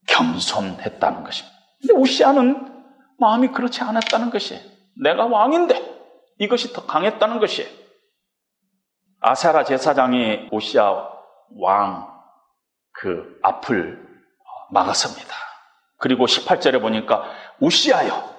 겸손했다는 0.08 1.24
것입니다. 1.24 1.58
근데 1.80 1.94
우시아는 1.94 2.73
마음이 3.20 3.50
그렇지 3.50 3.82
않았다는 3.82 4.30
것이 4.30 4.60
내가 5.02 5.26
왕인데 5.26 5.94
이것이 6.40 6.74
더 6.74 6.86
강했다는 6.86 7.40
것이 7.40 7.68
아사라 9.22 9.64
제사장이 9.64 10.50
오시아 10.52 11.10
왕 11.60 12.14
그 12.94 13.38
앞을 13.42 14.00
막았습니다. 14.72 15.36
그리고 15.98 16.26
18절에 16.26 16.82
보니까 16.82 17.24
우시아여 17.60 18.34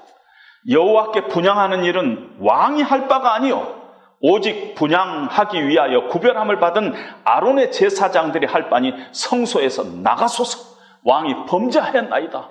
여호와께 0.71 1.29
분향하는 1.29 1.85
일은 1.85 2.37
왕이 2.41 2.83
할 2.83 3.09
바가 3.09 3.35
아니요 3.35 3.83
오직 4.21 4.75
분향하기 4.75 5.69
위하여 5.69 6.09
구별함을 6.09 6.59
받은 6.59 6.95
아론의 7.25 7.51
자손 7.51 7.73
제사장들이 7.73 8.47
할 8.47 8.71
바니 8.71 8.95
성소에서 9.13 9.85
나가소서 10.03 10.77
왕이 11.05 11.47
범죄하였나이다 11.47 12.49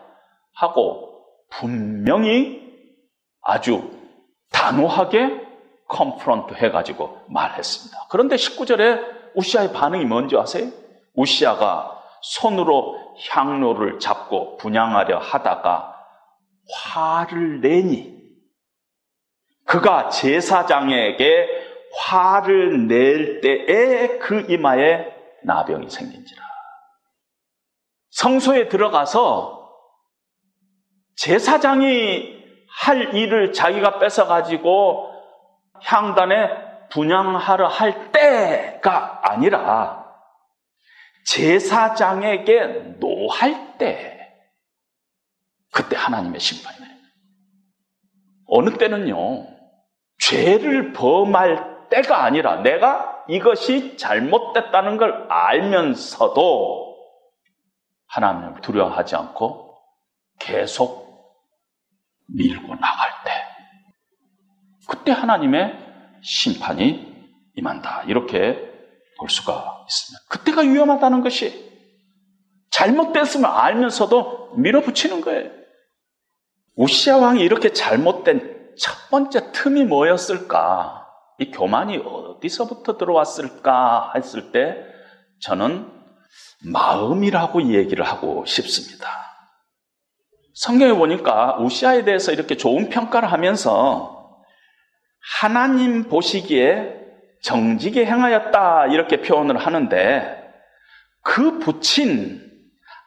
하고 0.53 1.12
분명히 1.59 2.61
아주 3.41 3.91
단호하게 4.51 5.41
confront 5.87 6.55
해가지고 6.55 7.19
말했습니다. 7.29 8.07
그런데 8.09 8.35
19절에 8.35 9.35
우시아의 9.35 9.73
반응이 9.73 10.05
뭔지 10.05 10.37
아세요? 10.37 10.69
우시아가 11.15 12.01
손으로 12.21 12.97
향로를 13.29 13.99
잡고 13.99 14.57
분양하려 14.57 15.19
하다가 15.19 15.95
화를 16.71 17.61
내니 17.61 18.13
그가 19.65 20.09
제사장에게 20.09 21.47
화를 21.95 22.87
낼 22.87 23.41
때에 23.41 24.17
그 24.19 24.45
이마에 24.49 25.13
나병이 25.43 25.89
생긴지라. 25.89 26.43
성소에 28.11 28.69
들어가서 28.69 29.62
제사장이 31.15 32.43
할 32.81 33.13
일을 33.15 33.53
자기가 33.53 33.99
뺏어가지고 33.99 35.11
향단에 35.81 36.89
분양하러 36.89 37.67
할 37.67 38.11
때가 38.11 39.31
아니라 39.31 40.03
제사장에게 41.25 42.97
노할 42.99 43.77
때 43.77 44.19
그때 45.71 45.95
하나님의 45.95 46.39
심판이 46.39 46.79
내 46.79 46.85
어느 48.47 48.77
때는요 48.77 49.47
죄를 50.19 50.93
범할 50.93 51.89
때가 51.89 52.23
아니라 52.23 52.57
내가 52.57 53.25
이것이 53.27 53.97
잘못됐다는 53.97 54.97
걸 54.97 55.27
알면서도 55.31 56.93
하나님을 58.07 58.61
두려워하지 58.61 59.15
않고 59.15 59.79
계속 60.39 61.02
밀고 62.35 62.75
나갈 62.75 63.09
때 63.25 63.31
그때 64.87 65.11
하나님의 65.11 65.77
심판이 66.21 67.13
임한다. 67.55 68.03
이렇게 68.07 68.71
볼 69.19 69.29
수가 69.29 69.85
있습니다. 69.87 70.25
그때가 70.29 70.61
위험하다는 70.61 71.21
것이 71.21 71.71
잘못됐음을 72.71 73.47
알면서도 73.47 74.55
밀어붙이는 74.57 75.21
거예요. 75.21 75.51
우시아 76.75 77.17
왕이 77.17 77.41
이렇게 77.41 77.71
잘못된 77.71 78.73
첫 78.79 79.09
번째 79.09 79.51
틈이 79.51 79.85
뭐였을까? 79.85 81.07
이 81.39 81.51
교만이 81.51 81.97
어디서부터 81.97 82.97
들어왔을까 82.97 84.13
했을 84.15 84.51
때 84.51 84.77
저는 85.41 85.91
마음이라고 86.65 87.73
얘기를 87.73 88.05
하고 88.05 88.45
싶습니다. 88.45 89.32
성경에 90.53 90.93
보니까 90.93 91.57
우시아에 91.59 92.03
대해서 92.03 92.31
이렇게 92.31 92.55
좋은 92.55 92.89
평가를 92.89 93.31
하면서 93.31 94.37
하나님 95.41 96.03
보시기에 96.03 97.01
정직에 97.41 98.05
행하였다 98.05 98.87
이렇게 98.87 99.21
표현을 99.21 99.57
하는데 99.57 100.43
그 101.23 101.59
붙인 101.59 102.41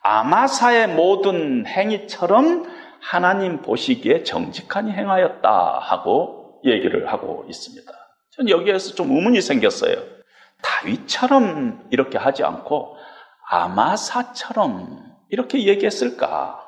아마사의 0.03 0.89
모든 0.89 1.67
행위처럼 1.67 2.67
하나님 3.01 3.63
보시기에 3.63 4.25
정직하니 4.25 4.91
행하였다 4.91 5.79
하고 5.81 6.61
얘기를 6.65 7.13
하고 7.13 7.45
있습니다. 7.49 7.93
전 8.33 8.49
여기에서 8.49 8.95
좀 8.95 9.13
의문이 9.13 9.41
생겼어요. 9.41 9.97
다윗처럼 10.63 11.89
이렇게 11.91 12.19
하지 12.19 12.43
않고 12.43 12.97
아마사처럼 13.49 15.05
이렇게 15.31 15.65
얘기했을까? 15.65 16.66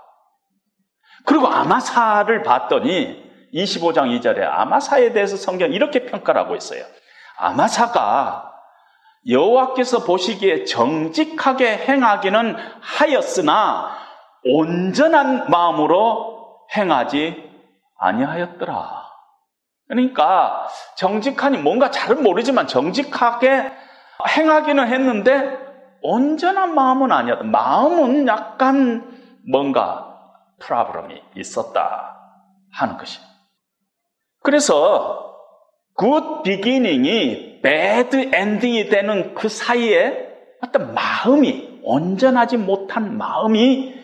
그리고 1.24 1.48
아마사를 1.48 2.42
봤더니 2.42 3.28
25장 3.52 4.20
2절에 4.20 4.42
아마사에 4.42 5.12
대해서 5.12 5.36
성경 5.36 5.72
이렇게 5.72 6.06
평가를 6.06 6.40
하고 6.40 6.54
있어요. 6.56 6.84
아마사가 7.38 8.52
여호와께서 9.28 10.04
보시기에 10.04 10.64
정직하게 10.64 11.76
행하기는 11.78 12.56
하였으나 12.80 13.96
온전한 14.44 15.50
마음으로 15.50 16.58
행하지 16.76 17.48
아니하였더라. 17.98 19.08
그러니까 19.88 20.68
정직하니 20.96 21.58
뭔가 21.58 21.90
잘은 21.90 22.22
모르지만 22.22 22.66
정직하게 22.66 23.72
행하기는 24.36 24.86
했는데 24.86 25.58
온전한 26.02 26.74
마음은 26.74 27.10
아니었다. 27.10 27.44
마음은 27.44 28.28
약간 28.28 29.18
뭔가 29.50 30.07
problem이 30.61 31.22
있었다 31.36 32.16
하는 32.72 32.96
것이. 32.96 33.20
그래서 34.42 35.36
good 35.94 36.42
beginning이 36.42 37.61
bad 37.62 38.30
ending이 38.32 38.88
되는 38.88 39.34
그 39.34 39.48
사이에 39.48 40.28
어떤 40.62 40.94
마음이 40.94 41.80
온전하지 41.82 42.56
못한 42.56 43.16
마음이 43.16 43.94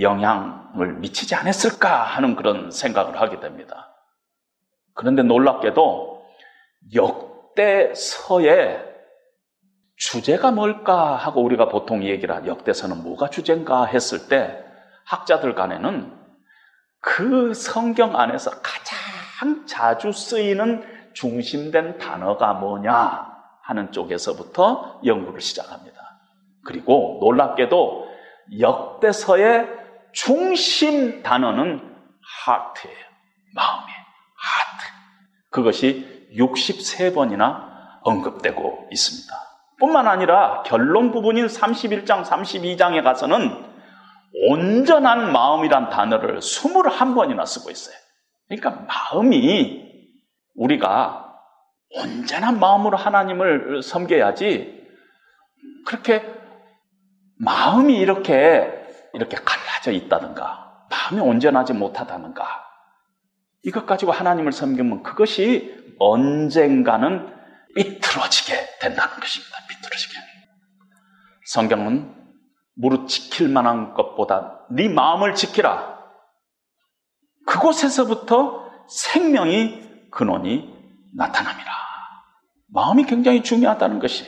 영향을 0.00 0.94
미치지 0.98 1.34
않았을까 1.34 2.02
하는 2.02 2.36
그런 2.36 2.70
생각을 2.70 3.20
하게 3.20 3.40
됩니다. 3.40 3.88
그런데 4.94 5.22
놀랍게도 5.22 6.26
역대서의 6.94 8.90
주제가 9.96 10.50
뭘까 10.50 11.14
하고 11.16 11.42
우리가 11.42 11.68
보통 11.68 12.04
얘기를 12.04 12.34
하 12.34 12.46
역대서는 12.46 13.02
뭐가 13.02 13.28
주제인가 13.28 13.84
했을 13.84 14.28
때 14.28 14.64
학자들 15.10 15.56
간에는 15.56 16.16
그 17.00 17.52
성경 17.52 18.16
안에서 18.16 18.50
가장 18.62 19.66
자주 19.66 20.12
쓰이는 20.12 20.84
중심된 21.14 21.98
단어가 21.98 22.52
뭐냐 22.54 23.28
하는 23.62 23.90
쪽에서부터 23.90 25.00
연구를 25.04 25.40
시작합니다. 25.40 25.98
그리고 26.64 27.18
놀랍게도 27.20 28.08
역대서의 28.60 29.68
중심 30.12 31.22
단어는 31.22 31.80
하트예요. 32.44 32.96
마음이에요. 33.54 33.98
하트. 34.36 34.92
그것이 35.50 36.28
63번이나 36.36 37.68
언급되고 38.02 38.88
있습니다. 38.92 39.34
뿐만 39.80 40.06
아니라 40.06 40.62
결론 40.62 41.10
부분인 41.10 41.46
31장, 41.46 42.24
32장에 42.24 43.02
가서는 43.02 43.69
온전한 44.32 45.32
마음이란 45.32 45.90
단어를 45.90 46.38
21번이나 46.38 47.46
쓰고 47.46 47.70
있어요. 47.70 47.96
그러니까 48.48 48.86
마음이 48.86 49.88
우리가 50.54 51.26
온전한 51.90 52.60
마음으로 52.60 52.96
하나님을 52.96 53.82
섬겨야지 53.82 54.80
그렇게 55.86 56.24
마음이 57.38 57.96
이렇게 57.96 58.70
이렇게 59.14 59.36
갈라져 59.36 59.90
있다든가 59.92 60.86
마음이 60.90 61.20
온전하지 61.20 61.72
못하다든가 61.72 62.70
이것 63.62 63.86
가지고 63.86 64.12
하나님을 64.12 64.52
섬기면 64.52 65.02
그것이 65.02 65.94
언젠가는 65.98 67.34
삐뚤어지게 67.74 68.78
된다는 68.80 69.20
것입니다. 69.20 69.56
삐뚤어지게. 69.68 70.14
성경은 71.46 72.19
무릇 72.74 73.08
지킬 73.08 73.48
만한 73.48 73.94
것보다 73.94 74.66
네 74.70 74.88
마음을 74.88 75.34
지키라. 75.34 75.98
그곳에서부터 77.46 78.70
생명이 78.88 80.08
근원이 80.10 80.72
나타납니다. 81.16 81.70
마음이 82.72 83.04
굉장히 83.04 83.42
중요하다는 83.42 83.98
것이 83.98 84.24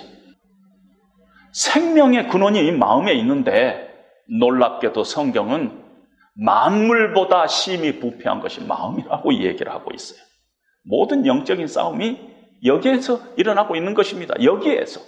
생명의 1.53 2.28
근원이 2.28 2.72
마음에 2.72 3.12
있는데 3.14 3.88
놀랍게도 4.38 5.05
성경은 5.05 5.82
만물보다 6.34 7.47
심히 7.47 8.01
부패한 8.01 8.40
것이 8.40 8.64
마음이라고 8.64 9.34
얘기를 9.34 9.70
하고 9.70 9.90
있어요. 9.93 10.18
모든 10.84 11.26
영적인 11.26 11.66
싸움이 11.66 12.18
여기에서 12.64 13.20
일어나고 13.36 13.76
있는 13.76 13.95
것입니다. 13.95 14.34
여기에서 14.43 15.01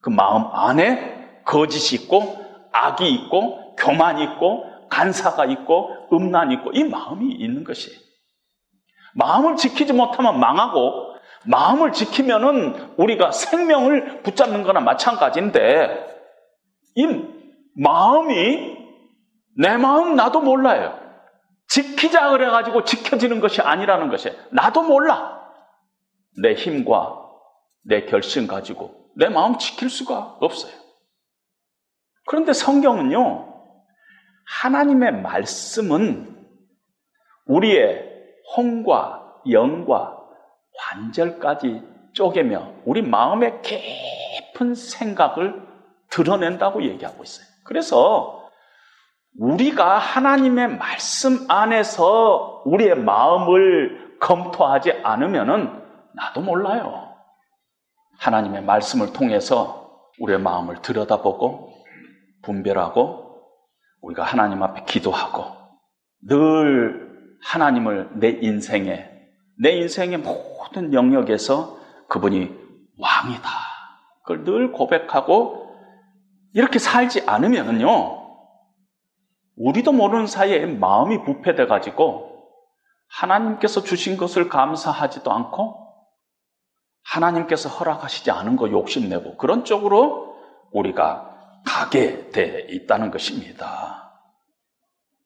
그 0.00 0.10
마음 0.10 0.44
안에 0.52 1.42
거짓이 1.44 2.02
있고 2.02 2.47
악이 2.72 3.10
있고 3.10 3.74
교만이 3.76 4.22
있고 4.24 4.64
간사가 4.88 5.44
있고 5.46 6.08
음란이 6.12 6.54
있고 6.54 6.72
이 6.72 6.84
마음이 6.84 7.32
있는 7.32 7.64
것이에요. 7.64 7.98
마음을 9.14 9.56
지키지 9.56 9.92
못하면 9.92 10.38
망하고 10.40 11.14
마음을 11.46 11.92
지키면은 11.92 12.94
우리가 12.96 13.32
생명을 13.32 14.22
붙잡는 14.22 14.62
거나 14.64 14.80
마찬가지인데 14.80 16.06
이 16.96 17.06
마음이 17.76 18.76
내 19.56 19.76
마음 19.76 20.14
나도 20.14 20.40
몰라요. 20.40 20.98
지키자 21.68 22.30
그래가지고 22.30 22.84
지켜지는 22.84 23.40
것이 23.40 23.60
아니라는 23.60 24.08
것이 24.08 24.30
나도 24.50 24.82
몰라. 24.82 25.38
내 26.42 26.54
힘과 26.54 27.16
내 27.84 28.06
결심 28.06 28.46
가지고 28.46 28.94
내 29.16 29.28
마음 29.28 29.58
지킬 29.58 29.90
수가 29.90 30.36
없어요. 30.40 30.72
그런데 32.28 32.52
성경은요, 32.52 33.48
하나님의 34.60 35.22
말씀은 35.22 36.36
우리의 37.46 38.04
혼과 38.54 39.40
영과 39.50 40.14
관절까지 40.76 41.82
쪼개며 42.12 42.74
우리 42.84 43.00
마음의 43.00 43.62
깊은 43.62 44.74
생각을 44.74 45.66
드러낸다고 46.10 46.82
얘기하고 46.82 47.22
있어요. 47.22 47.46
그래서 47.64 48.46
우리가 49.38 49.96
하나님의 49.96 50.76
말씀 50.76 51.50
안에서 51.50 52.62
우리의 52.66 52.96
마음을 52.96 54.18
검토하지 54.20 55.00
않으면은 55.02 55.82
나도 56.14 56.42
몰라요. 56.42 57.10
하나님의 58.18 58.64
말씀을 58.64 59.14
통해서 59.14 59.88
우리의 60.20 60.40
마음을 60.40 60.82
들여다보고 60.82 61.67
분별하고 62.42 63.42
우리가 64.00 64.24
하나님 64.24 64.62
앞에 64.62 64.84
기도하고 64.84 65.44
늘 66.22 67.08
하나님을 67.44 68.18
내 68.18 68.30
인생에 68.30 69.08
내 69.60 69.72
인생의 69.72 70.18
모든 70.18 70.92
영역에서 70.92 71.78
그분이 72.08 72.56
왕이다. 72.98 73.48
그걸 74.22 74.44
늘 74.44 74.72
고백하고 74.72 75.68
이렇게 76.54 76.78
살지 76.78 77.24
않으면요. 77.26 78.18
우리도 79.56 79.92
모르는 79.92 80.26
사이에 80.26 80.64
마음이 80.66 81.24
부패돼 81.24 81.66
가지고 81.66 82.28
하나님께서 83.08 83.82
주신 83.82 84.16
것을 84.16 84.48
감사하지도 84.48 85.32
않고 85.32 85.88
하나님께서 87.04 87.68
허락하시지 87.68 88.30
않은 88.30 88.56
거 88.56 88.70
욕심내고 88.70 89.36
그런 89.36 89.64
쪽으로 89.64 90.36
우리가 90.72 91.37
가게 91.68 92.30
돼 92.30 92.66
있다는 92.70 93.10
것입니다. 93.10 94.10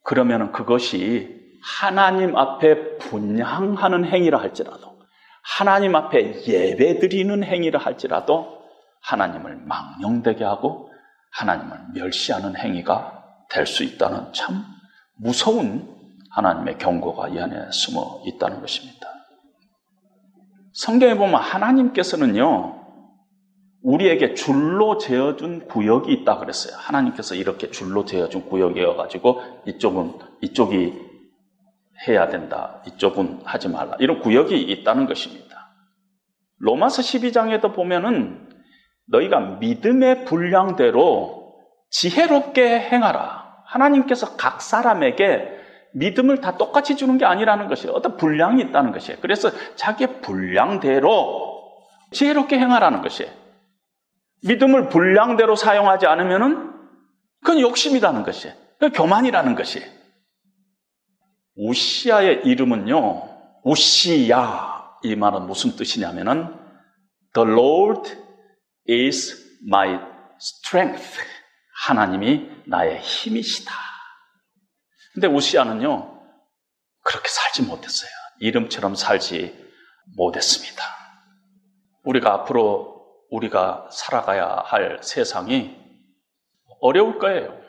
그러면 0.03 0.51
그것이 0.51 1.41
하나님 1.63 2.37
앞에 2.37 2.99
분양하는 2.99 4.05
행위라 4.05 4.41
할지라도 4.41 4.99
하나님 5.45 5.95
앞에 5.95 6.45
예배 6.45 6.99
드리는 6.99 7.45
행위라 7.45 7.79
할지라도 7.79 8.61
하나님을 9.03 9.57
망령되게 9.65 10.43
하고 10.45 10.91
하나님을 11.31 11.79
멸시하는 11.95 12.57
행위가 12.57 13.23
될 13.49 13.67
수 13.67 13.85
있다는 13.85 14.33
참 14.33 14.65
무서운 15.17 15.89
하나님의 16.31 16.79
경고가 16.79 17.29
이 17.29 17.39
안에 17.39 17.71
숨어 17.71 18.23
있다는 18.27 18.61
것입니다. 18.61 19.07
성경에 20.73 21.15
보면 21.15 21.35
하나님께서는요, 21.41 22.82
우리에게 23.83 24.35
줄로 24.35 24.99
재어준 24.99 25.67
구역이 25.67 26.13
있다 26.13 26.39
그랬어요. 26.39 26.77
하나님께서 26.79 27.35
이렇게 27.35 27.71
줄로 27.71 28.05
재어준 28.05 28.49
구역이어 28.49 28.97
가지고 28.97 29.43
이쪽은, 29.67 30.15
이쪽이 30.41 31.13
해야 32.07 32.29
된다. 32.29 32.83
이쪽은 32.87 33.41
하지 33.45 33.69
말라. 33.69 33.97
이런 33.99 34.21
구역이 34.21 34.61
있다는 34.61 35.07
것입니다. 35.07 35.75
로마서 36.59 37.03
12장에도 37.03 37.75
보면은 37.75 38.49
너희가 39.09 39.41
믿음의 39.61 40.25
분량대로 40.25 41.55
지혜롭게 41.91 42.81
행하라. 42.81 43.43
하나님께서 43.67 44.37
각 44.37 44.63
사람에게 44.63 45.61
믿음을 45.95 46.41
다 46.41 46.57
똑같이 46.57 46.97
주는 46.97 47.19
게 47.19 47.25
아니라는 47.25 47.69
것이에요. 47.69 47.93
어떤 47.95 48.17
분량이 48.17 48.63
있다는 48.63 48.93
것이에요. 48.93 49.19
그래서 49.21 49.51
자기의 49.77 50.21
분량대로 50.21 51.53
지혜롭게 52.13 52.59
행하라는 52.59 53.03
것이에요. 53.03 53.42
믿음을 54.43 54.89
분량대로 54.89 55.57
사용하지 55.57 56.07
않으면은 56.07 56.73
그건 57.43 57.61
욕심이라는. 57.61 58.25
그건 58.25 58.93
교만이라는 58.93 59.55
것이에요. 59.55 59.87
우시아의 61.57 62.43
이름은요, 62.45 63.63
우시야 63.65 64.99
이 65.03 65.17
말은 65.17 65.47
무슨 65.47 65.77
뜻이냐면은 65.77 66.59
The 67.35 67.49
Lord 67.49 68.11
is 68.89 69.61
my 69.67 69.99
strength. 70.41 71.21
하나님이 71.85 72.49
나의 72.67 73.01
힘이시다. 73.01 73.73
근데 75.15 75.27
우시아는요, 75.27 76.21
그렇게 77.05 77.29
살지 77.29 77.63
못했어요. 77.63 78.11
이름처럼 78.41 78.95
살지 78.95 79.55
못했습니다. 80.17 80.83
우리가 82.05 82.33
앞으로 82.33 83.02
우리가 83.33 83.89
살아가야 83.91 84.63
할 84.65 84.99
세상이 85.03 85.77
어려울 86.81 87.19
거예요. 87.19 87.61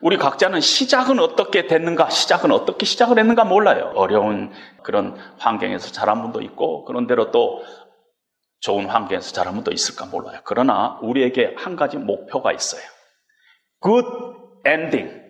우리 0.00 0.16
각자는 0.16 0.60
시작은 0.60 1.18
어떻게 1.20 1.66
됐는가, 1.66 2.08
시작은 2.08 2.50
어떻게 2.50 2.86
시작을 2.86 3.18
했는가 3.18 3.44
몰라요. 3.44 3.92
어려운 3.94 4.50
그런 4.82 5.18
환경에서 5.38 5.92
자란 5.92 6.22
분도 6.22 6.40
있고, 6.40 6.86
그런 6.86 7.06
대로 7.06 7.30
또 7.30 7.62
좋은 8.60 8.86
환경에서 8.86 9.32
자란 9.32 9.54
분도 9.54 9.72
있을까 9.72 10.06
몰라요. 10.06 10.40
그러나 10.44 10.98
우리에게 11.02 11.54
한 11.58 11.76
가지 11.76 11.98
목표가 11.98 12.52
있어요. 12.52 12.82
good 13.82 14.06
ending. 14.66 15.20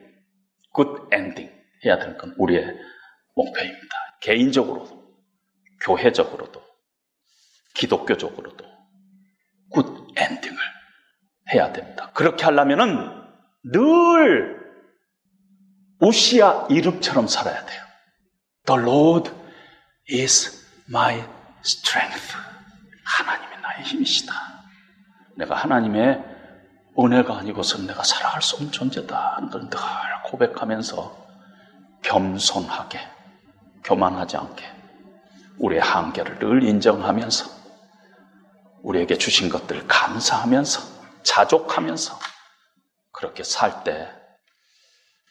good 0.74 1.03
ending 1.12 1.53
해야 1.84 1.98
되는 1.98 2.16
건 2.16 2.34
우리의 2.38 2.76
목표입니다. 3.34 3.96
개인적으로도, 4.20 5.03
교회적으로도, 5.82 6.62
기독교적으로도 7.74 8.70
good 9.73 9.89
ending을 10.18 10.59
해야 11.55 11.73
됩니다. 11.73 12.11
그렇게 12.14 12.45
하려면은 12.45 13.11
늘 13.64 14.59
우시아 16.01 16.66
이름처럼 16.71 17.27
살아야 17.29 17.64
돼요. 17.66 17.83
The 18.66 18.81
Lord 18.81 19.31
is 20.11 20.64
my 20.89 21.23
strength. 21.64 22.37
하나님이 23.05 23.61
나의 23.62 23.85
힘이시다. 23.85 24.33
내가 25.37 25.57
하나님의 25.57 26.25
은혜가 26.99 27.39
아니고서는 27.39 27.87
내가 27.87 28.03
살아갈 28.03 28.43
수 28.43 28.57
없는 28.57 28.73
존재다. 28.73 29.37
하는 29.37 29.51
걸 29.51 29.68
늘 29.68 29.79
고백하면서 30.31 31.27
겸손하게, 32.03 32.99
교만하지 33.85 34.37
않게 34.37 34.64
우리의 35.59 35.81
한계를 35.81 36.39
늘 36.39 36.62
인정하면서 36.62 37.59
우리에게 38.83 39.18
주신 39.18 39.49
것들을 39.49 39.87
감사하면서 39.87 40.81
자족하면서 41.22 42.18
그렇게 43.12 43.43
살 43.43 43.85
때 43.85 44.09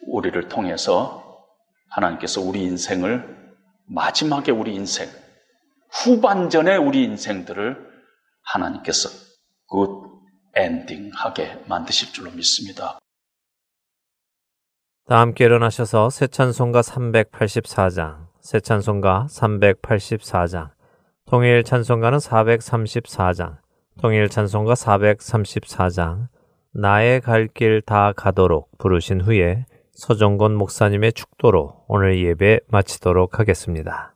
우리를 0.07 0.47
통해서 0.47 1.45
하나님께서 1.89 2.41
우리 2.41 2.63
인생을 2.63 3.37
마지막에 3.87 4.51
우리 4.51 4.75
인생 4.75 5.09
후반전에 5.91 6.75
우리 6.77 7.03
인생들을 7.03 7.89
하나님께서 8.43 9.09
good 9.67 10.07
ending하게 10.55 11.63
만드실 11.67 12.13
줄로 12.13 12.31
믿습니다. 12.31 12.99
다 15.07 15.19
함께 15.19 15.45
일어나셔서 15.45 16.09
새 16.11 16.27
찬송가 16.27 16.81
384장, 16.81 18.27
새 18.41 18.59
찬송가 18.59 19.27
384장, 19.29 20.71
통일 21.29 21.63
찬송가는 21.63 22.17
434장, 22.17 23.57
통일 24.01 24.29
찬송가 24.29 24.73
434장, 24.73 26.27
나의 26.73 27.21
갈 27.21 27.47
길 27.53 27.81
다 27.81 28.13
가도록 28.13 28.75
부르신 28.79 29.21
후에 29.21 29.65
서정곤 29.91 30.55
목사님의 30.55 31.13
축도로 31.13 31.83
오늘 31.87 32.19
예배 32.25 32.61
마치도록 32.69 33.37
하겠습니다. 33.37 34.15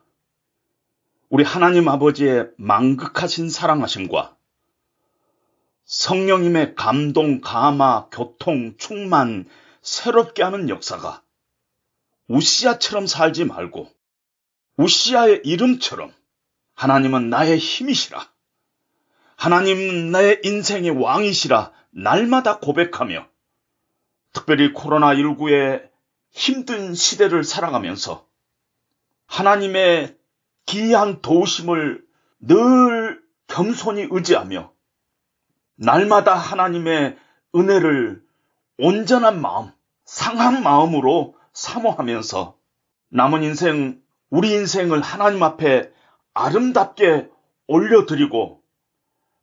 우리 1.31 1.45
하나님 1.45 1.87
아버지의 1.87 2.49
망극하신 2.57 3.49
사랑하심과 3.49 4.35
성령님의 5.85 6.75
감동, 6.75 7.39
감화, 7.39 8.09
교통, 8.11 8.75
충만, 8.77 9.47
새롭게 9.81 10.43
하는 10.43 10.67
역사가 10.67 11.23
우시아처럼 12.27 13.07
살지 13.07 13.45
말고 13.45 13.89
우시아의 14.75 15.43
이름처럼 15.45 16.13
하나님은 16.73 17.29
나의 17.29 17.59
힘이시라. 17.59 18.29
하나님은 19.37 20.11
나의 20.11 20.41
인생의 20.43 21.01
왕이시라 21.01 21.71
날마다 21.91 22.59
고백하며 22.59 23.25
특별히 24.33 24.73
코로나19의 24.73 25.91
힘든 26.31 26.93
시대를 26.93 27.45
살아가면서 27.45 28.27
하나님의 29.27 30.19
기이한 30.65 31.21
도우심을 31.21 32.03
늘 32.39 33.21
겸손히 33.47 34.07
의지하며 34.09 34.71
날마다 35.75 36.35
하나님의 36.35 37.17
은혜를 37.55 38.21
온전한 38.77 39.41
마음, 39.41 39.71
상한 40.05 40.63
마음으로 40.63 41.35
사모하면서 41.53 42.57
남은 43.09 43.43
인생, 43.43 44.01
우리 44.29 44.51
인생을 44.51 45.01
하나님 45.01 45.43
앞에 45.43 45.91
아름답게 46.33 47.29
올려드리고 47.67 48.61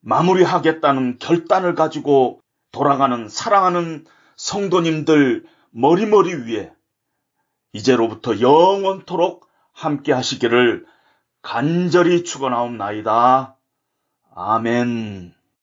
마무리하겠다는 0.00 1.18
결단을 1.18 1.74
가지고 1.74 2.40
돌아가는 2.72 3.28
사랑하는 3.28 4.06
성도님들 4.36 5.44
머리머리 5.70 6.34
위에 6.34 6.72
이제로부터 7.72 8.40
영원토록 8.40 9.48
함께 9.72 10.12
하시기를 10.12 10.86
간절히 11.42 12.24
축원하옵나이다. 12.24 13.56
아멘. 14.34 15.37